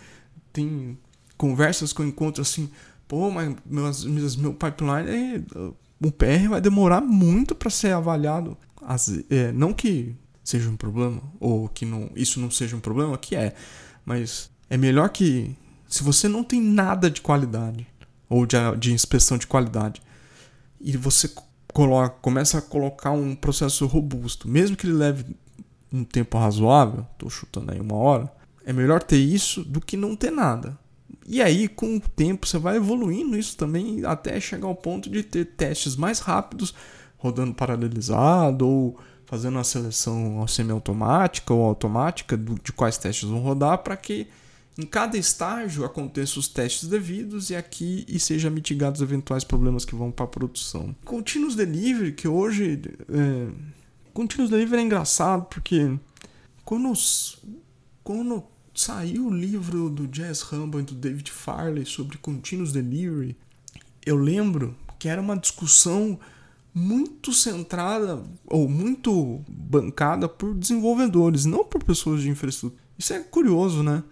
tem 0.54 0.98
conversas 1.36 1.92
que 1.92 2.00
eu 2.00 2.08
encontro 2.08 2.42
assim, 2.42 2.70
pô, 3.06 3.30
mas 3.30 3.54
meus, 3.66 4.38
meu 4.38 4.54
pipeline 4.54 5.10
é 5.10 5.44
o 6.04 6.12
PR 6.12 6.50
vai 6.50 6.62
demorar 6.62 7.02
muito 7.02 7.56
para 7.56 7.70
ser 7.70 7.94
avaliado. 7.94 8.58
As, 8.82 9.10
é, 9.30 9.52
não 9.52 9.74
que 9.74 10.16
seja 10.44 10.70
um 10.70 10.76
problema, 10.76 11.22
ou 11.40 11.70
que 11.70 11.86
não, 11.86 12.10
isso 12.16 12.40
não 12.40 12.52
seja 12.52 12.76
um 12.76 12.80
problema, 12.80 13.18
que 13.18 13.36
é. 13.36 13.56
Mas 14.06 14.50
é 14.70 14.78
melhor 14.78 15.10
que 15.10 15.56
se 15.88 16.04
você 16.04 16.28
não 16.28 16.44
tem 16.44 16.62
nada 16.62 17.10
de 17.10 17.22
qualidade, 17.22 17.88
ou 18.30 18.46
de, 18.46 18.58
de 18.80 18.92
inspeção 18.92 19.38
de 19.38 19.48
qualidade, 19.48 20.02
e 20.82 20.98
você 20.98 21.32
coloca, 21.72 22.16
começa 22.22 22.58
a 22.58 22.62
colocar 22.62 23.12
um 23.12 23.36
processo 23.36 23.86
robusto, 23.86 24.48
mesmo 24.48 24.76
que 24.76 24.86
ele 24.86 24.94
leve 24.94 25.26
um 25.92 26.04
tempo 26.04 26.38
razoável, 26.38 27.06
estou 27.14 27.30
chutando 27.30 27.72
aí 27.72 27.80
uma 27.80 27.96
hora, 27.96 28.32
é 28.66 28.74
melhor 28.74 29.04
ter 29.04 29.18
isso 29.18 29.64
do 29.64 29.80
que 29.80 29.96
não 29.96 30.16
ter 30.16 30.32
nada. 30.32 30.78
E 31.28 31.42
aí, 31.42 31.68
com 31.68 31.96
o 31.96 32.00
tempo, 32.00 32.46
você 32.46 32.58
vai 32.58 32.78
evoluindo 32.78 33.38
isso 33.38 33.56
também 33.56 34.06
até 34.06 34.40
chegar 34.40 34.68
ao 34.68 34.76
ponto 34.76 35.10
de 35.10 35.24
ter 35.24 35.46
testes 35.46 35.96
mais 35.96 36.20
rápidos, 36.20 36.74
rodando 37.18 37.54
paralelizado 37.54 38.68
ou 38.68 39.00
fazendo 39.26 39.56
uma 39.56 39.64
seleção 39.64 40.46
semiautomática 40.48 41.54
ou 41.54 41.64
automática 41.64 42.38
de 42.38 42.72
quais 42.74 42.98
testes 42.98 43.30
vão 43.30 43.40
rodar 43.40 43.80
para 43.80 43.96
que 43.96 44.28
em 44.78 44.86
cada 44.86 45.18
estágio 45.18 45.86
aconteçam 45.86 46.40
os 46.40 46.48
testes 46.48 46.90
devidos 46.90 47.50
e 47.50 47.56
aqui 47.56 48.06
e 48.08 48.20
seja 48.20 48.50
mitigados 48.50 49.02
eventuais 49.02 49.44
problemas 49.44 49.86
que 49.86 49.96
vão 49.96 50.12
para 50.12 50.26
a 50.26 50.28
produção. 50.28 50.96
Continuous 51.06 51.56
Delivery, 51.56 52.12
que 52.14 52.28
hoje 52.28 52.82
é... 53.10 53.48
Continuous 54.14 54.52
Delivery 54.52 54.82
é 54.82 54.86
engraçado 54.86 55.46
porque 55.46 55.98
quando, 56.66 56.92
quando 58.04 58.44
saiu 58.74 59.28
o 59.28 59.34
livro 59.34 59.90
do 59.90 60.08
Jazz 60.08 60.42
Rumble 60.42 60.82
do 60.82 60.96
David 60.96 61.32
Farley 61.32 61.86
sobre 61.86 62.18
Continuous 62.18 62.72
Delivery, 62.72 63.36
eu 64.06 64.18
lembro 64.18 64.76
que 64.98 65.08
era 65.08 65.22
uma 65.22 65.38
discussão 65.38 66.20
muito 66.74 67.32
centrada 67.32 68.24
ou 68.48 68.68
muito 68.68 69.42
bancada 69.48 70.28
por 70.28 70.56
desenvolvedores, 70.56 71.46
não 71.46 71.64
por 71.64 71.84
pessoas 71.84 72.22
de 72.22 72.30
infraestrutura. 72.30 72.82
Isso 72.98 73.14
é 73.14 73.20
curioso, 73.20 73.84
né? 73.84 74.04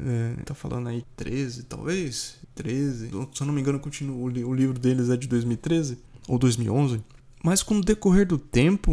É, 0.00 0.42
tá 0.44 0.54
falando 0.54 0.88
aí 0.88 1.04
13, 1.16 1.64
talvez? 1.64 2.36
13. 2.54 3.08
Se 3.08 3.14
eu 3.14 3.46
não 3.46 3.52
me 3.52 3.60
engano, 3.60 3.80
o 4.14 4.54
livro 4.54 4.78
deles 4.78 5.10
é 5.10 5.16
de 5.16 5.26
2013 5.28 5.98
ou 6.26 6.38
2011. 6.38 7.02
Mas 7.42 7.62
com 7.62 7.76
o 7.76 7.80
decorrer 7.80 8.26
do 8.26 8.36
tempo, 8.36 8.92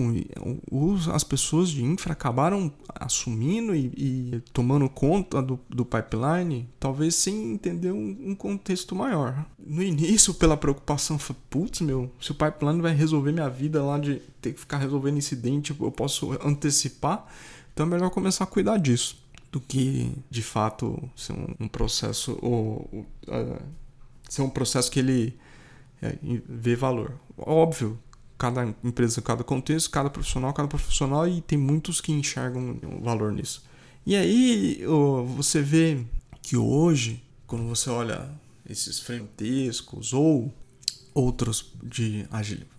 as 1.13 1.23
pessoas 1.23 1.69
de 1.69 1.83
infra 1.83 2.13
acabaram 2.13 2.71
assumindo 2.93 3.75
e, 3.75 3.91
e 3.97 4.43
tomando 4.53 4.87
conta 4.87 5.41
do, 5.41 5.59
do, 5.67 5.83
pipeline, 5.83 6.69
talvez 6.79 7.15
sem 7.15 7.53
entender 7.53 7.91
um, 7.91 8.17
um, 8.23 8.35
contexto 8.35 8.95
maior. 8.95 9.45
No 9.57 9.81
início, 9.81 10.33
pela 10.33 10.55
preocupação, 10.55 11.17
putz, 11.49 11.81
meu, 11.81 12.11
se 12.21 12.31
o 12.31 12.35
pipeline 12.35 12.81
vai 12.81 12.93
resolver 12.93 13.31
minha 13.31 13.49
vida 13.49 13.83
lá 13.83 13.97
de 13.97 14.21
ter 14.41 14.53
que 14.53 14.59
ficar 14.59 14.77
resolvendo 14.77 15.17
incidente, 15.17 15.75
eu 15.79 15.91
posso 15.91 16.31
antecipar, 16.45 17.25
então 17.73 17.85
é 17.85 17.89
melhor 17.89 18.11
começar 18.11 18.43
a 18.43 18.47
cuidar 18.47 18.77
disso 18.77 19.25
do 19.51 19.61
que 19.61 20.11
de 20.29 20.41
fato 20.41 21.09
ser 21.15 21.31
um, 21.31 21.55
um 21.61 21.67
processo 21.69 22.37
ou 22.41 22.89
uh, 23.27 23.61
ser 24.29 24.41
um 24.41 24.49
processo 24.49 24.91
que 24.91 24.99
ele 24.99 25.39
é, 26.01 26.17
vê 26.47 26.75
valor. 26.75 27.13
Óbvio, 27.37 27.97
cada 28.37 28.75
empresa, 28.83 29.21
cada 29.21 29.43
contexto, 29.43 29.89
cada 29.89 30.09
profissional, 30.09 30.53
cada 30.53 30.67
profissional, 30.67 31.27
e 31.27 31.41
tem 31.41 31.57
muitos 31.57 32.01
que 32.01 32.11
enxergam 32.11 32.77
valor 33.01 33.31
nisso. 33.31 33.63
E 34.05 34.15
aí 34.15 34.83
você 35.35 35.61
vê 35.61 36.05
que 36.41 36.55
hoje, 36.55 37.23
quando 37.47 37.67
você 37.67 37.89
olha 37.89 38.29
esses 38.69 38.99
frentescos 38.99 40.13
ou 40.13 40.53
outros 41.13 41.73
de 41.81 42.27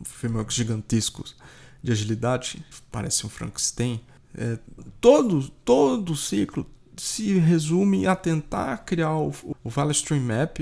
frameworks 0.02 0.54
gigantescos 0.54 1.34
de 1.82 1.92
agilidade, 1.92 2.64
parece 2.92 3.24
um 3.24 3.28
Frankenstein, 3.28 4.00
é, 4.34 4.58
todo, 5.00 5.48
todo 5.64 6.12
o 6.12 6.16
ciclo 6.16 6.66
se 6.96 7.38
resume 7.38 8.06
a 8.06 8.14
tentar 8.14 8.78
criar 8.78 9.16
o, 9.16 9.32
o 9.64 9.90
Stream 9.90 10.22
Map, 10.22 10.60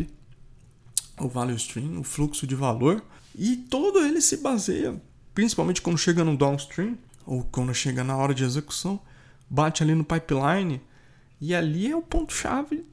o 1.26 1.30
Value 1.30 1.56
Stream, 1.56 2.00
o 2.00 2.04
fluxo 2.04 2.46
de 2.46 2.54
valor, 2.54 3.02
e 3.36 3.56
todo 3.56 3.98
ele 4.00 4.20
se 4.20 4.36
baseia, 4.38 5.00
principalmente 5.34 5.82
quando 5.82 5.98
chega 5.98 6.24
no 6.24 6.36
downstream, 6.36 6.96
ou 7.26 7.42
quando 7.44 7.74
chega 7.74 8.04
na 8.04 8.16
hora 8.16 8.34
de 8.34 8.44
execução, 8.44 9.00
bate 9.48 9.82
ali 9.82 9.94
no 9.94 10.04
pipeline, 10.04 10.80
e 11.40 11.54
ali 11.54 11.90
é 11.90 11.96
o 11.96 12.02
ponto-chave 12.02 12.86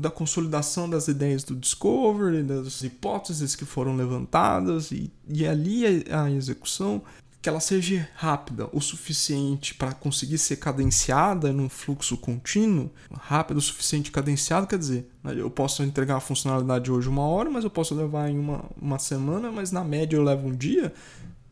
da 0.00 0.10
consolidação 0.10 0.88
das 0.88 1.08
ideias 1.08 1.44
do 1.44 1.56
discovery, 1.56 2.42
das 2.42 2.82
hipóteses 2.82 3.56
que 3.56 3.64
foram 3.64 3.96
levantadas, 3.96 4.90
e, 4.90 5.12
e 5.28 5.46
ali 5.46 6.06
a, 6.10 6.24
a 6.24 6.30
execução 6.30 7.02
que 7.42 7.48
ela 7.48 7.60
seja 7.60 8.06
rápida 8.14 8.68
o 8.72 8.80
suficiente 8.80 9.74
para 9.74 9.94
conseguir 9.94 10.36
ser 10.36 10.56
cadenciada 10.56 11.52
num 11.52 11.70
fluxo 11.70 12.16
contínuo, 12.16 12.90
rápido 13.12 13.56
o 13.56 13.62
suficiente 13.62 14.12
cadenciado, 14.12 14.66
quer 14.66 14.78
dizer, 14.78 15.10
né, 15.24 15.34
eu 15.36 15.50
posso 15.50 15.82
entregar 15.82 16.16
a 16.16 16.20
funcionalidade 16.20 16.90
hoje 16.90 17.08
uma 17.08 17.22
hora, 17.22 17.48
mas 17.48 17.64
eu 17.64 17.70
posso 17.70 17.94
levar 17.94 18.28
em 18.28 18.38
uma, 18.38 18.64
uma 18.80 18.98
semana, 18.98 19.50
mas 19.50 19.72
na 19.72 19.82
média 19.82 20.16
eu 20.16 20.22
levo 20.22 20.48
um 20.48 20.54
dia, 20.54 20.92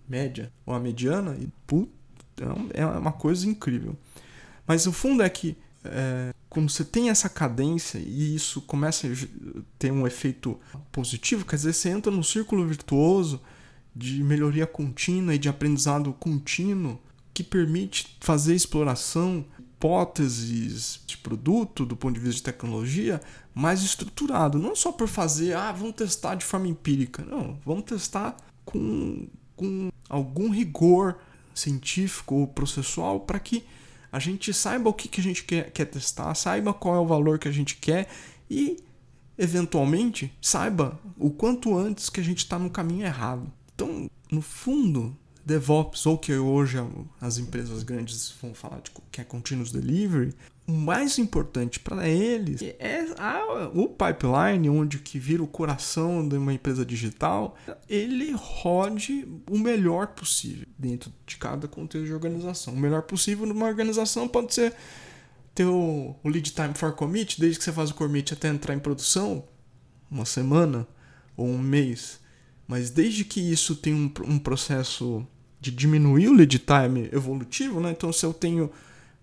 média, 0.07 0.52
ou 0.66 0.75
a 0.75 0.80
mediana, 0.80 1.37
e 1.40 1.49
put, 1.66 1.90
é, 2.75 2.83
é 2.83 2.87
uma 2.87 3.12
coisa 3.12 3.49
incrível. 3.49 3.97
Mas 4.66 4.87
o 4.87 4.92
fundo 4.92 5.23
é 5.23 5.28
que 5.30 5.57
é, 5.85 6.35
quando 6.50 6.68
você 6.68 6.85
tem 6.85 7.09
essa 7.09 7.30
cadência 7.30 7.99
e 7.99 8.35
isso 8.35 8.61
começa 8.61 9.07
a 9.07 9.11
ter 9.78 9.90
um 9.90 10.07
efeito 10.07 10.61
positivo, 10.92 11.47
quer 11.47 11.57
dizer, 11.57 11.73
você 11.73 11.88
entra 11.88 12.12
num 12.12 12.23
círculo 12.23 12.66
virtuoso 12.66 13.40
de 13.95 14.23
melhoria 14.23 14.66
contínua 14.66 15.35
e 15.35 15.38
de 15.38 15.49
aprendizado 15.49 16.12
contínuo 16.12 17.00
que 17.33 17.42
permite 17.42 18.16
fazer 18.21 18.54
exploração, 18.54 19.45
hipóteses 19.78 21.00
de 21.07 21.16
produto 21.16 21.87
do 21.87 21.97
ponto 21.97 22.14
de 22.14 22.21
vista 22.21 22.37
de 22.37 22.42
tecnologia 22.42 23.21
mais 23.54 23.83
estruturado, 23.83 24.59
não 24.59 24.75
só 24.75 24.90
por 24.90 25.07
fazer, 25.07 25.54
ah, 25.54 25.71
vamos 25.71 25.95
testar 25.95 26.35
de 26.35 26.45
forma 26.45 26.66
empírica, 26.66 27.25
não, 27.25 27.59
vamos 27.64 27.85
testar 27.85 28.37
com, 28.64 29.28
com 29.54 29.88
algum 30.09 30.50
rigor 30.50 31.16
científico 31.54 32.35
ou 32.35 32.47
processual 32.49 33.21
para 33.21 33.38
que 33.38 33.64
a 34.11 34.18
gente 34.18 34.52
saiba 34.52 34.90
o 34.90 34.95
que, 34.95 35.07
que 35.09 35.21
a 35.21 35.25
gente 35.25 35.45
quer, 35.45 35.71
quer 35.71 35.85
testar, 35.85 36.35
saiba 36.35 36.75
qual 36.75 36.97
é 36.97 36.99
o 36.99 37.07
valor 37.07 37.38
que 37.38 37.47
a 37.47 37.52
gente 37.52 37.76
quer 37.76 38.09
e, 38.50 38.78
eventualmente, 39.37 40.33
saiba 40.40 40.99
o 41.16 41.30
quanto 41.30 41.76
antes 41.76 42.11
que 42.11 42.18
a 42.18 42.25
gente 42.25 42.38
está 42.38 42.59
no 42.59 42.71
caminho 42.71 43.07
errado 43.07 43.52
Então, 43.78 44.11
no 44.28 44.42
fundo, 44.42 45.16
DevOps, 45.47 46.04
ou 46.04 46.18
que 46.18 46.35
hoje 46.35 46.78
as 47.20 47.38
empresas 47.38 47.85
grandes 47.85 48.35
vão 48.42 48.52
falar 48.52 48.80
de 48.80 48.90
que 49.12 49.20
é 49.20 49.25
Continuous 49.25 49.70
Delivery, 49.70 50.35
o 50.66 50.73
mais 50.73 51.16
importante 51.16 51.78
para 51.78 52.08
eles 52.08 52.61
é 52.61 53.06
a, 53.16 53.70
o 53.73 53.87
pipeline, 53.87 54.68
onde 54.68 54.99
que 54.99 55.16
vira 55.16 55.44
o 55.44 55.47
coração 55.47 56.26
de 56.26 56.37
uma 56.37 56.52
empresa 56.52 56.85
digital, 56.85 57.56
ele 57.88 58.32
rode 58.32 59.28
o 59.49 59.56
melhor 59.56 60.08
possível 60.08 60.66
dentro 60.76 61.12
de 61.25 61.37
cada 61.37 61.68
contexto 61.68 62.04
de 62.04 62.12
organização. 62.12 62.75
O 62.75 62.80
melhor 62.80 63.02
possível 63.02 63.47
numa 63.47 63.66
organização 63.66 64.26
pode 64.26 64.52
ser 64.52 64.75
ter 65.54 65.66
o, 65.66 66.16
o 66.20 66.28
lead 66.28 66.50
time 66.50 66.75
for 66.75 66.92
commit, 66.92 67.40
desde 67.40 67.58
que 67.61 67.64
você 67.64 67.73
faz 67.73 67.90
o 67.90 67.94
commit 67.94 68.35
até 68.35 68.49
entrar 68.49 68.75
em 68.75 68.80
produção, 68.80 69.44
uma 70.11 70.25
semana 70.25 70.85
ou 71.37 71.47
um 71.47 71.58
mês. 71.58 72.18
Mas 72.69 72.91
desde 72.91 73.25
que 73.25 73.41
isso 73.41 73.75
tem 73.75 73.95
um, 73.95 74.13
um 74.25 74.39
processo 74.39 75.27
de 75.59 75.71
diminuir 75.71 76.29
o 76.29 76.35
lead 76.35 76.59
time 76.59 77.09
evolutivo, 77.11 77.81
né? 77.81 77.91
Então 77.91 78.13
se 78.13 78.25
eu 78.25 78.35
tenho 78.35 78.71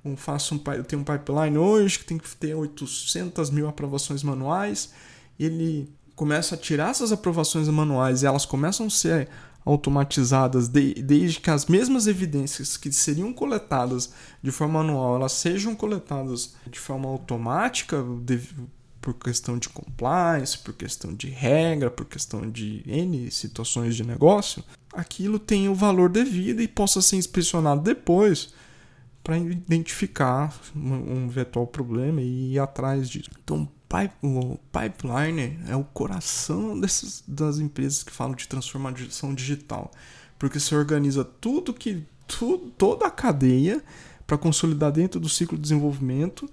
um, 0.03 0.17
faço 0.17 0.55
um, 0.55 0.61
eu 0.73 0.83
tenho 0.83 1.03
um 1.03 1.05
pipeline 1.05 1.57
hoje 1.57 1.99
que 1.99 2.05
tem 2.05 2.17
que 2.17 2.35
ter 2.35 2.55
800 2.55 3.51
mil 3.51 3.67
aprovações 3.67 4.23
manuais, 4.23 4.91
ele 5.39 5.87
começa 6.15 6.55
a 6.55 6.57
tirar 6.57 6.89
essas 6.89 7.11
aprovações 7.11 7.67
manuais 7.69 8.23
e 8.23 8.25
elas 8.25 8.45
começam 8.45 8.87
a 8.87 8.89
ser 8.89 9.29
automatizadas 9.65 10.67
de, 10.67 10.93
desde 10.95 11.39
que 11.39 11.49
as 11.49 11.65
mesmas 11.65 12.07
evidências 12.07 12.77
que 12.77 12.91
seriam 12.91 13.33
coletadas 13.33 14.13
de 14.41 14.51
forma 14.51 14.83
manual 14.83 15.15
elas 15.15 15.31
sejam 15.31 15.75
coletadas 15.75 16.55
de 16.69 16.79
forma 16.79 17.09
automática 17.09 18.03
de, 18.21 18.39
por 19.05 19.13
questão 19.13 19.59
de 19.59 19.69
compliance, 19.69 20.57
por 20.57 20.73
questão 20.73 21.13
de 21.13 21.29
regra, 21.29 21.91
por 21.91 22.07
questão 22.07 22.49
de 22.49 22.81
N 22.87 23.29
situações 23.29 23.95
de 23.95 24.03
negócio, 24.03 24.63
aquilo 24.91 25.37
tem 25.37 25.69
o 25.69 25.75
valor 25.75 26.09
devido 26.09 26.59
e 26.59 26.67
possa 26.67 27.03
ser 27.03 27.17
inspecionado 27.17 27.81
depois 27.81 28.51
para 29.23 29.37
identificar 29.37 30.59
um 30.75 31.27
eventual 31.27 31.67
problema 31.67 32.19
e 32.19 32.53
ir 32.53 32.59
atrás 32.59 33.07
disso. 33.07 33.29
Então, 33.43 33.69
o 34.23 34.57
pipeline 34.71 35.59
é 35.69 35.75
o 35.75 35.83
coração 35.83 36.79
dessas, 36.79 37.23
das 37.27 37.59
empresas 37.59 38.01
que 38.01 38.11
falam 38.11 38.33
de 38.33 38.47
transformação 38.47 39.35
digital, 39.35 39.91
porque 40.39 40.59
você 40.59 40.75
organiza 40.75 41.23
tudo 41.23 41.75
que 41.75 42.03
tudo, 42.25 42.71
toda 42.71 43.05
a 43.05 43.11
cadeia 43.11 43.83
para 44.25 44.35
consolidar 44.35 44.91
dentro 44.91 45.19
do 45.19 45.29
ciclo 45.29 45.57
de 45.57 45.61
desenvolvimento 45.61 46.49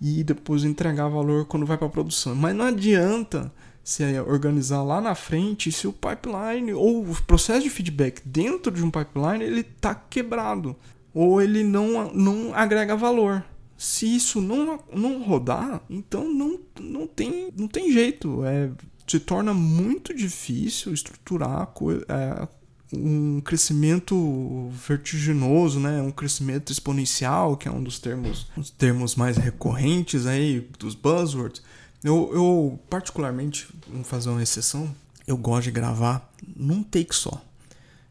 e 0.00 0.22
depois 0.22 0.64
entregar 0.64 1.08
valor 1.08 1.46
quando 1.46 1.66
vai 1.66 1.76
para 1.76 1.86
a 1.86 1.90
produção. 1.90 2.34
Mas 2.34 2.54
não 2.54 2.66
adianta 2.66 3.52
se 3.82 4.02
organizar 4.20 4.82
lá 4.82 5.00
na 5.00 5.14
frente 5.14 5.70
se 5.70 5.86
o 5.86 5.92
pipeline 5.92 6.72
ou 6.72 7.08
o 7.08 7.22
processo 7.22 7.62
de 7.62 7.70
feedback 7.70 8.20
dentro 8.26 8.72
de 8.72 8.82
um 8.82 8.90
pipeline 8.90 9.44
ele 9.44 9.60
está 9.60 9.94
quebrado 9.94 10.74
ou 11.14 11.40
ele 11.40 11.62
não, 11.62 12.12
não 12.12 12.54
agrega 12.54 12.96
valor. 12.96 13.44
Se 13.76 14.16
isso 14.16 14.40
não, 14.40 14.78
não 14.92 15.22
rodar, 15.22 15.80
então 15.88 16.30
não, 16.32 16.58
não, 16.80 17.06
tem, 17.06 17.50
não 17.56 17.68
tem 17.68 17.92
jeito. 17.92 18.44
É, 18.44 18.70
se 19.06 19.20
torna 19.20 19.54
muito 19.54 20.14
difícil 20.14 20.92
estruturar 20.92 21.72
é, 22.08 22.48
um 22.92 23.40
crescimento 23.40 24.70
vertiginoso, 24.70 25.80
né? 25.80 26.00
um 26.00 26.10
crescimento 26.10 26.72
exponencial, 26.72 27.56
que 27.56 27.68
é 27.68 27.70
um 27.70 27.82
dos 27.82 27.98
termos, 27.98 28.46
os 28.56 28.70
termos 28.70 29.16
mais 29.16 29.36
recorrentes 29.36 30.26
aí 30.26 30.68
dos 30.78 30.94
buzzwords. 30.94 31.62
Eu, 32.04 32.30
eu, 32.32 32.80
particularmente, 32.88 33.66
vamos 33.88 34.06
fazer 34.06 34.28
uma 34.28 34.42
exceção, 34.42 34.94
eu 35.26 35.36
gosto 35.36 35.64
de 35.64 35.72
gravar 35.72 36.32
num 36.54 36.82
take 36.82 37.14
só. 37.14 37.42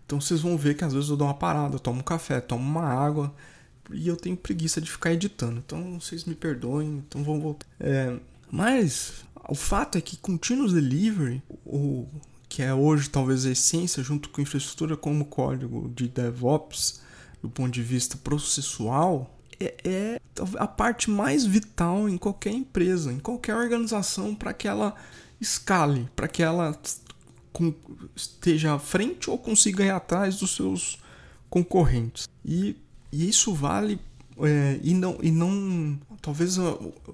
Então 0.06 0.20
vocês 0.20 0.42
vão 0.42 0.58
ver 0.58 0.76
que 0.76 0.84
às 0.84 0.94
vezes 0.94 1.10
eu 1.10 1.18
dou 1.18 1.28
uma 1.28 1.34
parada, 1.34 1.80
tomo 1.80 2.00
um 2.00 2.04
café, 2.04 2.40
tomo 2.40 2.64
uma 2.64 2.86
água 2.86 3.34
e 3.92 4.08
eu 4.08 4.16
tenho 4.16 4.36
preguiça 4.36 4.82
de 4.82 4.92
ficar 4.92 5.14
editando. 5.14 5.62
Então 5.66 6.00
vocês 6.00 6.26
me 6.26 6.36
perdoem, 6.36 7.04
então 7.08 7.24
vamos 7.24 7.42
voltar. 7.42 7.66
É, 7.80 8.16
mas 8.52 9.26
o 9.48 9.56
fato 9.56 9.98
é 9.98 10.02
que 10.02 10.18
Continuous 10.18 10.74
Delivery, 10.74 11.42
o, 11.66 12.08
que 12.56 12.62
é 12.62 12.74
hoje 12.74 13.10
talvez 13.10 13.46
a 13.46 13.52
essência, 13.52 14.02
junto 14.02 14.30
com 14.30 14.40
infraestrutura 14.40 14.96
como 14.96 15.26
código 15.26 15.92
de 15.94 16.08
DevOps, 16.08 17.02
do 17.42 17.50
ponto 17.50 17.70
de 17.70 17.84
vista 17.84 18.16
processual, 18.16 19.30
é, 19.60 19.76
é 19.84 20.22
a 20.56 20.66
parte 20.66 21.12
mais 21.12 21.46
vital 21.46 22.08
em 22.08 22.18
qualquer 22.18 22.54
empresa, 22.54 23.12
em 23.12 23.20
qualquer 23.20 23.58
organização, 23.58 24.34
para 24.34 24.54
que 24.54 24.70
ela 24.70 24.96
escale, 25.42 26.10
para 26.16 26.30
que 26.30 26.42
ela 26.42 26.80
esteja 28.16 28.76
à 28.76 28.80
frente 28.80 29.30
ou 29.30 29.38
consiga 29.38 29.84
ir 29.84 29.90
atrás 29.90 30.38
dos 30.38 30.56
seus 30.56 30.98
concorrentes. 31.50 32.30
E, 32.46 32.78
e 33.12 33.28
isso 33.28 33.54
vale 33.54 34.00
é, 34.40 34.80
e 34.82 34.94
não 34.94 35.18
e 35.22 35.30
não 35.30 36.00
talvez 36.22 36.56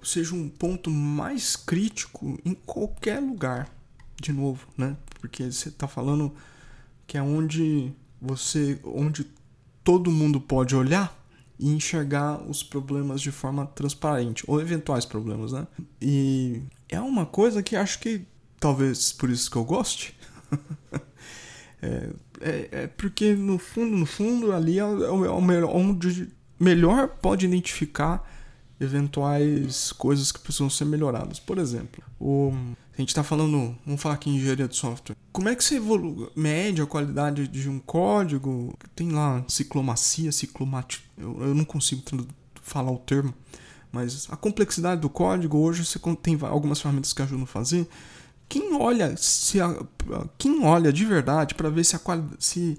seja 0.03 0.35
um 0.35 0.47
ponto 0.47 0.91
mais 0.91 1.55
crítico 1.55 2.39
em 2.45 2.53
qualquer 2.53 3.19
lugar 3.19 3.80
de 4.21 4.31
novo, 4.31 4.67
né? 4.77 4.95
Porque 5.19 5.51
você 5.51 5.69
está 5.69 5.87
falando 5.87 6.33
que 7.05 7.17
é 7.17 7.21
onde 7.21 7.91
você, 8.21 8.79
onde 8.85 9.25
todo 9.83 10.11
mundo 10.11 10.39
pode 10.39 10.75
olhar 10.75 11.19
e 11.59 11.69
enxergar 11.69 12.41
os 12.41 12.63
problemas 12.63 13.21
de 13.21 13.31
forma 13.31 13.65
transparente 13.65 14.43
ou 14.47 14.61
eventuais 14.61 15.05
problemas, 15.05 15.51
né? 15.51 15.67
E 16.01 16.61
é 16.87 16.99
uma 17.01 17.25
coisa 17.25 17.61
que 17.61 17.75
acho 17.75 17.99
que 17.99 18.25
talvez 18.59 19.11
por 19.11 19.29
isso 19.29 19.49
que 19.49 19.57
eu 19.57 19.63
goste. 19.63 20.15
é, 21.81 22.09
é, 22.39 22.69
é, 22.71 22.87
porque 22.87 23.33
no 23.33 23.57
fundo, 23.57 23.97
no 23.97 24.05
fundo 24.05 24.53
ali 24.53 24.79
é, 24.79 24.85
o, 24.85 25.25
é 25.25 25.29
o 25.29 25.41
melhor, 25.41 25.75
onde 25.75 26.29
melhor 26.59 27.07
pode 27.07 27.45
identificar 27.45 28.27
eventuais 28.79 29.91
coisas 29.91 30.31
que 30.31 30.39
precisam 30.39 30.69
ser 30.69 30.85
melhoradas. 30.85 31.39
Por 31.39 31.57
exemplo, 31.57 32.03
o, 32.19 32.51
a 33.01 33.03
gente 33.03 33.09
está 33.09 33.23
falando, 33.23 33.75
vamos 33.85 34.01
falar 34.01 34.15
aqui 34.15 34.29
em 34.29 34.35
engenharia 34.35 34.67
de 34.67 34.75
software. 34.75 35.15
Como 35.31 35.49
é 35.49 35.55
que 35.55 35.63
você 35.63 35.79
mede 36.35 36.81
a 36.81 36.85
qualidade 36.85 37.47
de 37.47 37.67
um 37.67 37.79
código? 37.79 38.77
Tem 38.95 39.11
lá 39.11 39.43
ciclomacia, 39.47 40.31
ciclomático. 40.31 41.03
Eu, 41.17 41.41
eu 41.41 41.55
não 41.55 41.65
consigo 41.65 42.03
falar 42.61 42.91
o 42.91 42.99
termo, 42.99 43.33
mas 43.91 44.27
a 44.29 44.37
complexidade 44.37 45.01
do 45.01 45.09
código 45.09 45.57
hoje 45.57 45.83
você 45.83 45.99
tem 46.21 46.37
algumas 46.41 46.79
ferramentas 46.79 47.11
que 47.11 47.21
ajudam 47.21 47.43
a 47.43 47.47
fazer. 47.47 47.87
Quem 48.47 48.75
olha 48.75 49.15
se 49.17 49.59
a, 49.59 49.83
quem 50.37 50.63
olha 50.63 50.93
de 50.93 51.03
verdade 51.05 51.55
para 51.55 51.69
ver 51.69 51.83
se 51.83 51.95
a 51.95 52.01
se 52.37 52.77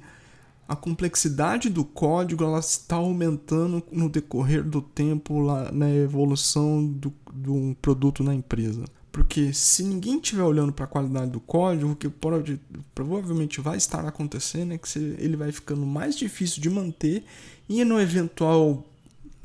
a 0.68 0.76
complexidade 0.76 1.68
do 1.68 1.84
código 1.84 2.44
ela 2.44 2.60
está 2.60 2.96
aumentando 2.96 3.82
no 3.90 4.08
decorrer 4.08 4.62
do 4.62 4.80
tempo 4.80 5.40
lá, 5.40 5.70
na 5.72 5.90
evolução 5.90 6.86
do, 6.86 7.12
do 7.32 7.76
produto 7.82 8.22
na 8.22 8.34
empresa. 8.34 8.84
Porque 9.12 9.52
se 9.52 9.84
ninguém 9.84 10.16
estiver 10.16 10.42
olhando 10.42 10.72
para 10.72 10.86
a 10.86 10.88
qualidade 10.88 11.30
do 11.30 11.38
código, 11.38 11.92
o 11.92 11.96
que 11.96 12.08
pode, 12.08 12.58
provavelmente 12.94 13.60
vai 13.60 13.76
estar 13.76 14.06
acontecendo 14.06 14.72
é 14.72 14.78
que 14.78 14.98
ele 14.98 15.36
vai 15.36 15.52
ficando 15.52 15.84
mais 15.84 16.16
difícil 16.16 16.62
de 16.62 16.70
manter 16.70 17.22
e 17.68 17.84
no 17.84 18.00
eventual 18.00 18.82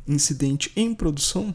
incidente 0.08 0.72
em 0.74 0.96
produção, 0.96 1.54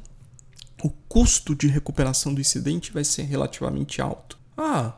o 0.82 0.90
custo 1.08 1.54
de 1.54 1.66
recuperação 1.66 2.34
do 2.34 2.40
incidente 2.40 2.92
vai 2.92 3.02
ser 3.02 3.22
relativamente 3.22 4.02
alto. 4.02 4.38
Ah, 4.58 4.94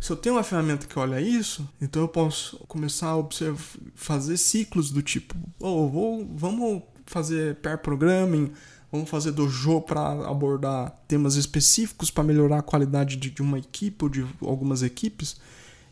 se 0.00 0.10
eu 0.10 0.16
tenho 0.16 0.34
uma 0.34 0.42
ferramenta 0.42 0.86
que 0.86 0.98
olha 0.98 1.20
isso, 1.20 1.68
então 1.80 2.02
eu 2.02 2.08
posso 2.08 2.58
começar 2.66 3.08
a 3.08 3.16
observar, 3.16 3.62
fazer 3.94 4.36
ciclos 4.36 4.90
do 4.90 5.02
tipo, 5.02 5.36
oh, 5.60 5.88
vou, 5.88 6.26
vamos 6.34 6.82
fazer 7.06 7.54
pair 7.56 7.78
programming, 7.78 8.52
vamos 8.96 9.10
fazer 9.10 9.32
dojo 9.32 9.80
para 9.80 10.28
abordar 10.28 10.90
temas 11.06 11.36
específicos 11.36 12.10
para 12.10 12.24
melhorar 12.24 12.58
a 12.58 12.62
qualidade 12.62 13.16
de, 13.16 13.30
de, 13.30 13.42
uma 13.42 13.58
equipe 13.58 14.04
ou 14.04 14.08
de 14.08 14.26
algumas 14.42 14.82
equipes. 14.82 15.36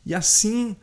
E 0.05 0.15
assim, 0.15 0.77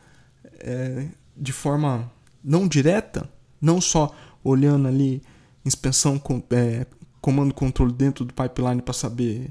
é, 0.60 1.06
de 1.36 1.52
forma 1.52 2.10
não 2.42 2.66
direta, 2.66 3.28
não 3.60 3.80
só 3.80 4.14
olhando 4.42 4.88
ali 4.88 5.22
inspeção 5.64 6.18
com 6.18 6.42
é, 6.50 6.86
comando 7.20 7.54
controle 7.54 7.92
dentro 7.92 8.24
do 8.24 8.34
pipeline 8.34 8.82
para 8.82 8.92
saber 8.92 9.48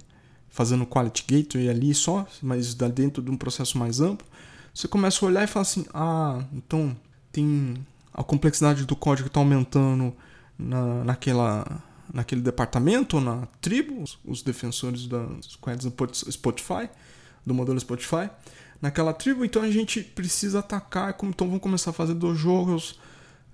fazendo 0.50 0.86
quality 0.86 1.24
gateway 1.26 1.70
ali 1.70 1.94
só, 1.94 2.28
mas 2.42 2.74
dentro 2.74 3.24
de 3.24 3.32
um 3.32 3.38
processo 3.38 3.78
mais 3.78 4.02
amplo, 4.02 4.28
você 4.74 4.88
começa 4.88 5.26
a 5.26 5.28
olhar 5.28 5.44
e 5.44 5.48
fala 5.48 5.62
assim: 5.62 5.86
ah, 5.94 6.44
então 6.54 6.96
tem 7.32 7.76
a 8.14 8.24
complexidade 8.24 8.86
do 8.86 8.96
código 8.96 9.28
está 9.28 9.40
aumentando 9.40 10.14
na, 10.58 11.04
naquela, 11.06 11.66
naquele 12.14 12.42
departamento 12.42 13.20
na 13.20 13.48
tribo, 13.60 14.04
os 14.26 14.42
defensores 14.42 15.08
squads 15.44 15.86
do 15.86 16.32
Spotify, 16.32 16.90
do 17.46 17.54
modelo 17.54 17.80
Spotify, 17.80 18.30
naquela 18.82 19.14
tribo, 19.14 19.46
então 19.46 19.62
a 19.62 19.72
gente 19.72 20.02
precisa 20.02 20.60
atacar, 20.60 21.16
então 21.24 21.48
vamos 21.48 21.62
começar 21.62 21.92
a 21.92 21.94
fazer 21.94 22.14
dos 22.14 22.38
jogos 22.38 23.00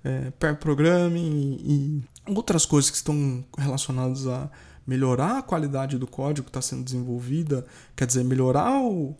é, 0.04 0.30
pair 0.32 0.56
programming 0.56 1.58
e, 1.62 2.02
e 2.26 2.34
outras 2.34 2.64
coisas 2.64 2.90
que 2.90 2.96
estão 2.96 3.44
relacionadas 3.56 4.26
a 4.26 4.50
melhorar 4.86 5.38
a 5.38 5.42
qualidade 5.42 5.98
do 5.98 6.06
código 6.06 6.46
que 6.46 6.50
está 6.50 6.62
sendo 6.62 6.82
desenvolvida, 6.82 7.66
quer 7.94 8.06
dizer, 8.06 8.24
melhorar 8.24 8.80
o, 8.80 9.14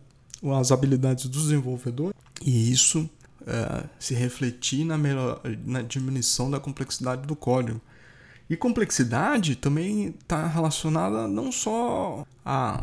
as 0.58 0.72
habilidades 0.72 1.26
do 1.26 1.38
desenvolvedor. 1.38 2.14
E 2.42 2.70
isso 2.70 3.08
é, 3.46 3.84
se 3.98 4.14
refletir 4.14 4.84
na, 4.84 4.96
melhor, 4.96 5.40
na 5.64 5.82
diminuição 5.82 6.50
da 6.50 6.58
complexidade 6.58 7.26
do 7.26 7.36
código. 7.36 7.80
E 8.48 8.56
complexidade 8.56 9.56
também 9.56 10.14
está 10.20 10.46
relacionada 10.46 11.28
não 11.28 11.52
só 11.52 12.26
à 12.44 12.82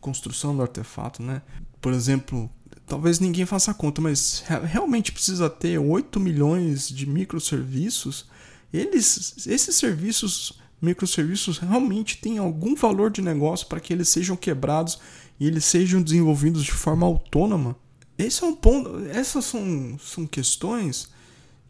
construção 0.00 0.54
do 0.54 0.62
artefato, 0.62 1.22
né? 1.22 1.40
Por 1.80 1.92
exemplo, 1.92 2.50
talvez 2.86 3.18
ninguém 3.18 3.46
faça 3.46 3.72
conta, 3.72 4.00
mas 4.00 4.44
realmente 4.64 5.12
precisa 5.12 5.48
ter 5.48 5.78
8 5.78 6.20
milhões 6.20 6.88
de 6.88 7.06
microserviços. 7.06 8.26
Eles, 8.72 9.46
esses 9.46 9.76
serviços, 9.76 10.60
microserviços, 10.82 11.58
realmente 11.58 12.18
têm 12.18 12.38
algum 12.38 12.74
valor 12.74 13.10
de 13.10 13.22
negócio 13.22 13.66
para 13.66 13.80
que 13.80 13.92
eles 13.92 14.08
sejam 14.08 14.36
quebrados 14.36 14.98
e 15.40 15.46
eles 15.46 15.64
sejam 15.64 16.02
desenvolvidos 16.02 16.64
de 16.64 16.72
forma 16.72 17.06
autônoma. 17.06 17.76
Esse 18.18 18.44
é 18.44 18.46
um 18.46 18.54
ponto, 18.54 18.98
essas 19.06 19.44
são, 19.44 19.98
são 19.98 20.26
questões 20.26 21.08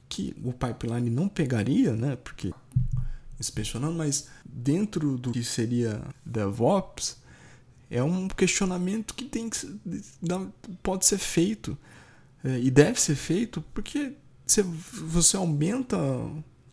que 0.09 0.35
o 0.45 0.53
pipeline 0.53 1.11
não 1.11 1.29
pegaria, 1.29 1.93
né? 1.93 2.17
Porque 2.17 2.53
inspecionando, 3.39 3.97
mas 3.97 4.29
dentro 4.45 5.17
do 5.19 5.33
que 5.33 5.45
seria 5.45 6.03
DevOps, 6.25 7.17
é 7.91 8.03
um 8.03 8.29
questionamento 8.29 9.15
que 9.15 9.25
tem 9.25 9.49
que 9.49 9.79
pode 10.83 11.07
ser 11.07 11.19
feito 11.19 11.79
é, 12.43 12.59
e 12.59 12.71
deve 12.71 13.01
ser 13.01 13.15
feito 13.15 13.63
porque 13.73 14.15
você, 14.45 14.63
você 14.63 15.37
aumenta 15.37 15.97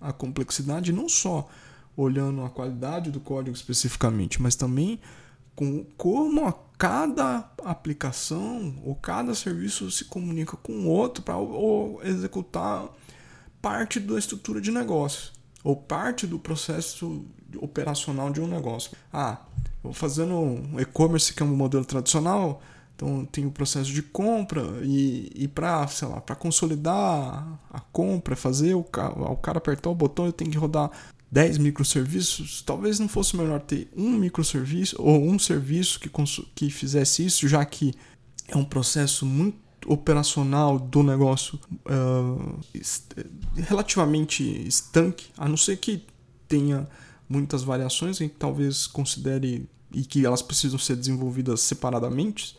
a 0.02 0.12
complexidade 0.12 0.92
não 0.92 1.08
só 1.08 1.50
olhando 1.96 2.44
a 2.44 2.50
qualidade 2.50 3.12
do 3.12 3.20
código 3.20 3.56
especificamente, 3.56 4.42
mas 4.42 4.56
também 4.56 5.00
com 5.56 5.86
como 5.96 6.48
a 6.48 6.54
cada 6.78 7.52
aplicação 7.64 8.82
ou 8.84 8.96
cada 8.96 9.36
serviço 9.36 9.92
se 9.92 10.06
comunica 10.06 10.58
com 10.58 10.74
o 10.74 10.88
outro 10.88 11.24
para 11.24 11.36
executar 12.04 12.90
parte 13.62 14.00
da 14.00 14.18
estrutura 14.18 14.60
de 14.60 14.72
negócio 14.72 15.32
ou 15.64 15.76
parte 15.76 16.28
do 16.28 16.38
processo 16.38 17.26
operacional 17.58 18.32
de 18.32 18.42
um 18.42 18.48
negócio. 18.48 18.92
Ah, 19.12 19.40
vou 19.82 19.94
fazendo 19.94 20.34
um 20.36 20.80
e-commerce 20.80 21.34
que 21.34 21.42
é 21.42 21.46
um 21.46 21.56
modelo 21.56 21.86
tradicional, 21.86 22.62
então 22.96 23.26
tem 23.26 23.46
o 23.46 23.52
processo 23.52 23.92
de 23.92 24.02
compra 24.02 24.62
e, 24.84 25.32
e 25.36 25.48
para, 25.48 25.88
sei 25.88 26.08
lá, 26.08 26.22
para 26.22 26.36
consolidar 26.36 27.60
a 27.72 27.80
compra, 27.80 28.36
fazer 28.36 28.76
o 28.76 28.84
cara, 28.84 29.14
o 29.14 29.38
cara 29.38 29.58
apertar 29.58 29.90
o 29.90 29.96
botão, 29.96 30.26
eu 30.26 30.34
tenho 30.34 30.52
que 30.52 30.58
rodar 30.58 30.92
10 31.32 31.58
microserviços, 31.58 32.62
talvez 32.62 33.00
não 33.00 33.08
fosse 33.08 33.36
melhor 33.36 33.60
ter 33.60 33.90
um 33.96 34.12
microserviço 34.12 34.96
ou 35.00 35.24
um 35.24 35.40
serviço 35.40 36.00
que, 36.00 36.10
que 36.54 36.70
fizesse 36.70 37.26
isso, 37.26 37.48
já 37.48 37.66
que 37.66 37.94
é 38.48 38.56
um 38.56 38.64
processo 38.64 39.26
muito 39.26 39.58
operacional 39.86 40.80
do 40.80 41.04
negócio 41.04 41.60
uh, 41.86 42.60
relativamente 43.56 44.44
estanque, 44.68 45.28
a 45.38 45.48
não 45.48 45.58
ser 45.58 45.78
que 45.78 46.06
tenha 46.48 46.88
muitas 47.28 47.64
variações 47.64 48.20
e 48.20 48.30
talvez 48.30 48.88
considere 48.88 49.68
e 49.92 50.04
que 50.04 50.26
elas 50.26 50.42
precisam 50.42 50.80
ser 50.80 50.96
desenvolvidas 50.96 51.62
separadamente, 51.62 52.58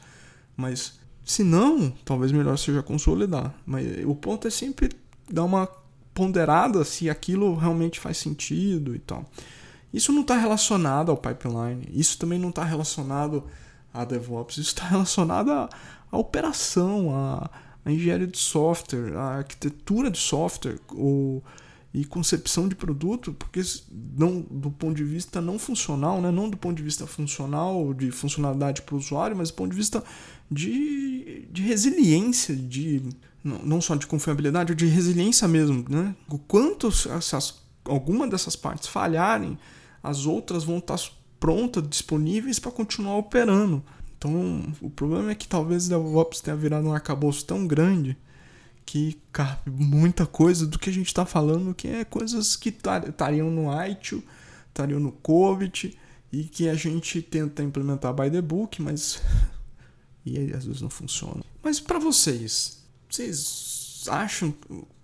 mas 0.56 0.98
se 1.24 1.42
não, 1.42 1.90
talvez 2.04 2.30
melhor 2.30 2.56
seja 2.56 2.82
consolidar. 2.82 3.54
Mas 3.66 3.84
o 4.06 4.14
ponto 4.14 4.46
é 4.46 4.50
sempre 4.50 4.90
dar 5.28 5.44
uma 5.44 5.66
ponderada 6.12 6.84
se 6.84 7.10
aquilo 7.10 7.56
realmente 7.56 7.98
faz 7.98 8.18
sentido 8.18 8.94
e 8.94 9.00
tal. 9.00 9.28
Isso 9.92 10.12
não 10.12 10.22
está 10.22 10.36
relacionado 10.36 11.10
ao 11.10 11.16
pipeline, 11.16 11.88
isso 11.92 12.18
também 12.18 12.38
não 12.38 12.50
está 12.50 12.64
relacionado 12.64 13.44
a 13.92 14.04
DevOps, 14.04 14.58
isso 14.58 14.70
está 14.70 14.86
relacionado 14.86 15.50
a, 15.50 15.68
a 16.10 16.18
operação, 16.18 17.14
a, 17.14 17.50
a 17.84 17.92
engenharia 17.92 18.26
de 18.26 18.38
software, 18.38 19.16
a 19.16 19.38
arquitetura 19.38 20.10
de 20.10 20.18
software 20.18 20.78
o, 20.92 21.42
e 21.92 22.04
concepção 22.04 22.66
de 22.66 22.74
produto, 22.74 23.32
porque 23.34 23.62
não 24.16 24.40
do 24.40 24.70
ponto 24.70 24.96
de 24.96 25.04
vista 25.04 25.40
não 25.40 25.58
funcional, 25.58 26.20
né? 26.20 26.30
não 26.30 26.50
do 26.50 26.56
ponto 26.56 26.76
de 26.76 26.82
vista 26.82 27.06
funcional, 27.06 27.94
de 27.94 28.10
funcionalidade 28.10 28.82
para 28.82 28.96
o 28.96 28.98
usuário, 28.98 29.36
mas 29.36 29.50
do 29.50 29.54
ponto 29.54 29.70
de 29.70 29.76
vista 29.76 30.02
de, 30.50 31.46
de 31.52 31.62
resiliência, 31.62 32.56
de 32.56 33.02
não 33.44 33.80
só 33.80 33.94
de 33.94 34.06
confiabilidade, 34.06 34.74
de 34.74 34.86
resiliência 34.86 35.46
mesmo. 35.46 35.84
Né? 35.88 36.16
O 36.28 36.38
quanto 36.38 36.88
alguma 37.84 38.26
dessas 38.26 38.56
partes 38.56 38.88
falharem, 38.88 39.58
as 40.02 40.26
outras 40.26 40.64
vão 40.64 40.78
estar 40.78 40.98
prontas, 41.38 41.86
disponíveis 41.88 42.58
para 42.58 42.72
continuar 42.72 43.16
operando. 43.16 43.84
Então, 44.24 44.72
o 44.80 44.88
problema 44.88 45.32
é 45.32 45.34
que 45.34 45.46
talvez 45.46 45.86
o 45.86 45.90
DevOps 45.90 46.40
tenha 46.40 46.56
virado 46.56 46.88
um 46.88 46.94
arcabouço 46.94 47.44
tão 47.44 47.66
grande 47.66 48.16
que 48.86 49.18
cabe 49.30 49.70
muita 49.70 50.24
coisa 50.24 50.66
do 50.66 50.78
que 50.78 50.88
a 50.88 50.92
gente 50.92 51.08
está 51.08 51.26
falando, 51.26 51.74
que 51.74 51.88
é 51.88 52.04
coisas 52.06 52.56
que 52.56 52.70
estariam 52.70 53.50
no 53.50 53.70
ITIL, 53.86 54.24
estariam 54.68 54.98
no 54.98 55.12
COVID, 55.12 55.94
e 56.32 56.44
que 56.44 56.70
a 56.70 56.74
gente 56.74 57.20
tenta 57.20 57.62
implementar 57.62 58.14
by 58.14 58.30
the 58.30 58.40
book, 58.40 58.80
mas 58.80 59.22
e 60.24 60.38
aí, 60.38 60.54
às 60.54 60.64
vezes 60.64 60.80
não 60.80 60.90
funciona. 60.90 61.42
Mas 61.62 61.78
para 61.78 61.98
vocês, 61.98 62.82
vocês 63.10 64.06
acham 64.08 64.54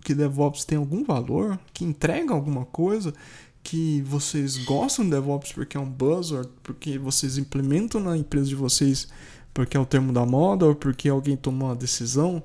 que 0.03 0.15
DevOps 0.15 0.65
tem 0.65 0.79
algum 0.79 1.03
valor, 1.03 1.59
que 1.73 1.85
entrega 1.85 2.33
alguma 2.33 2.65
coisa, 2.65 3.13
que 3.63 4.01
vocês 4.01 4.57
gostam 4.57 5.05
de 5.05 5.11
DevOps 5.11 5.53
porque 5.53 5.77
é 5.77 5.79
um 5.79 5.89
buzzword, 5.89 6.49
porque 6.63 6.97
vocês 6.97 7.37
implementam 7.37 8.01
na 8.01 8.17
empresa 8.17 8.47
de 8.47 8.55
vocês 8.55 9.07
porque 9.53 9.75
é 9.75 9.79
o 9.79 9.85
termo 9.85 10.13
da 10.13 10.25
moda 10.25 10.65
ou 10.65 10.75
porque 10.75 11.09
alguém 11.09 11.35
tomou 11.35 11.69
uma 11.69 11.75
decisão. 11.75 12.43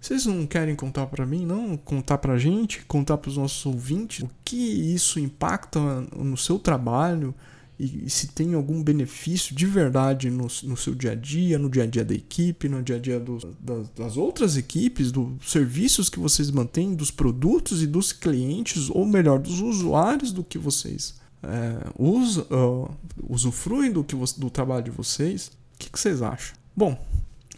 Vocês 0.00 0.26
não 0.26 0.46
querem 0.46 0.76
contar 0.76 1.06
para 1.06 1.26
mim, 1.26 1.44
não? 1.44 1.76
Contar 1.76 2.18
pra 2.18 2.38
gente, 2.38 2.84
contar 2.86 3.18
para 3.18 3.28
os 3.28 3.36
nossos 3.36 3.64
ouvintes 3.66 4.20
o 4.20 4.30
que 4.44 4.56
isso 4.94 5.18
impacta 5.18 5.80
no 6.16 6.36
seu 6.36 6.58
trabalho 6.58 7.34
e, 7.78 8.10
se 8.10 8.28
tem 8.28 8.54
algum 8.54 8.82
benefício 8.82 9.54
de 9.54 9.64
verdade 9.64 10.30
no, 10.30 10.48
no, 10.64 10.76
seu 10.76 10.94
dia 10.94 11.12
a 11.12 11.14
dia, 11.14 11.58
no 11.58 11.70
dia 11.70 11.84
a 11.84 11.86
dia 11.86 12.04
da 12.04 12.14
equipe, 12.14 12.68
no 12.68 12.82
dia 12.82 12.96
a 12.96 12.98
dia 12.98 13.20
dos, 13.20 13.46
das, 13.60 13.88
das 13.90 14.16
outras 14.16 14.56
equipes, 14.56 15.12
dos 15.12 15.50
serviços 15.50 16.08
que 16.08 16.18
vocês 16.18 16.50
mantêm, 16.50 16.94
dos 16.94 17.10
produtos 17.10 17.82
e 17.82 17.86
dos 17.86 18.12
clientes, 18.12 18.90
ou 18.90 19.06
melhor, 19.06 19.38
dos 19.38 19.60
usuários 19.60 20.32
do 20.32 20.42
que 20.42 20.58
vocês 20.58 21.14
é, 21.42 21.90
usam, 21.96 22.44
uh, 22.50 22.94
usufruem 23.28 23.92
do, 23.92 24.02
que 24.02 24.16
do 24.36 24.50
trabalho 24.50 24.84
de 24.84 24.90
vocês. 24.90 25.48
O 25.74 25.78
que, 25.78 25.90
que 25.90 25.98
vocês 25.98 26.20
acham? 26.20 26.56
Bom, 26.76 27.00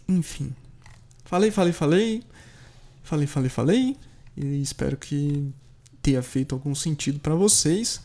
enfim. 0.07 0.53
Falei, 1.25 1.49
falei, 1.49 1.73
falei. 1.73 2.23
Falei, 3.03 3.27
falei, 3.27 3.49
falei. 3.49 3.97
E 4.37 4.61
espero 4.61 4.97
que 4.97 5.51
tenha 6.01 6.21
feito 6.21 6.53
algum 6.53 6.75
sentido 6.75 7.19
para 7.19 7.35
vocês. 7.35 8.01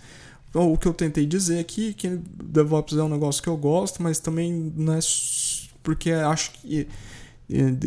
Então, 0.57 0.73
o 0.73 0.79
que 0.79 0.89
eu 0.89 0.95
tentei 0.95 1.27
dizer 1.27 1.59
aqui 1.59 1.93
que 1.93 2.19
DevOps 2.43 2.97
é 2.97 3.03
um 3.03 3.11
negócio 3.11 3.43
que 3.43 3.49
eu 3.49 3.59
gosto, 3.59 4.03
mas 4.03 4.19
também 4.19 4.73
não 4.75 4.95
é 4.95 5.01
porque 5.83 6.11
acho 6.13 6.53
que 6.53 6.89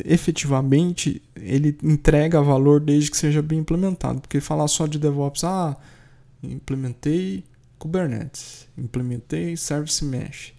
efetivamente 0.05 1.19
ele 1.35 1.75
entrega 1.81 2.39
valor 2.43 2.79
desde 2.79 3.09
que 3.09 3.17
seja 3.17 3.41
bem 3.41 3.57
implementado. 3.57 4.21
Porque 4.21 4.39
falar 4.39 4.67
só 4.67 4.85
de 4.85 4.99
DevOps, 4.99 5.43
ah, 5.45 5.75
implementei 6.43 7.43
Kubernetes, 7.79 8.67
implementei 8.77 9.57
Service 9.57 10.05
Mesh 10.05 10.53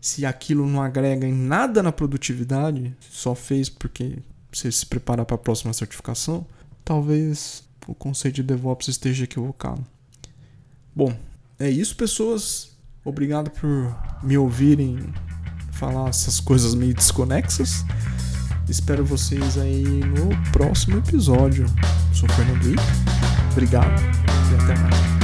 se 0.00 0.24
aquilo 0.24 0.66
não 0.66 0.80
agrega 0.80 1.26
em 1.26 1.34
nada 1.34 1.82
na 1.82 1.92
produtividade, 1.92 2.96
só 3.10 3.34
fez 3.34 3.68
porque 3.68 4.16
você 4.50 4.72
se 4.72 4.86
prepara 4.86 5.26
para 5.26 5.34
a 5.34 5.38
próxima 5.38 5.74
certificação, 5.74 6.46
talvez 6.82 7.62
o 7.86 7.94
conceito 7.94 8.36
de 8.36 8.44
DevOps 8.44 8.88
esteja 8.88 9.24
equivocado. 9.24 9.84
Bom, 10.96 11.14
é 11.60 11.70
isso, 11.70 11.94
pessoas. 11.94 12.70
Obrigado 13.04 13.50
por 13.50 13.94
me 14.22 14.36
ouvirem 14.36 14.98
falar 15.72 16.08
essas 16.08 16.40
coisas 16.40 16.74
meio 16.74 16.94
desconexas. 16.94 17.84
Espero 18.68 19.04
vocês 19.04 19.58
aí 19.58 19.84
no 19.84 20.50
próximo 20.52 20.98
episódio. 20.98 21.66
Sou 22.14 22.28
Fernando 22.30 22.80
Obrigado 23.52 24.00
e 24.50 24.62
até 24.62 24.80
mais. 24.80 25.19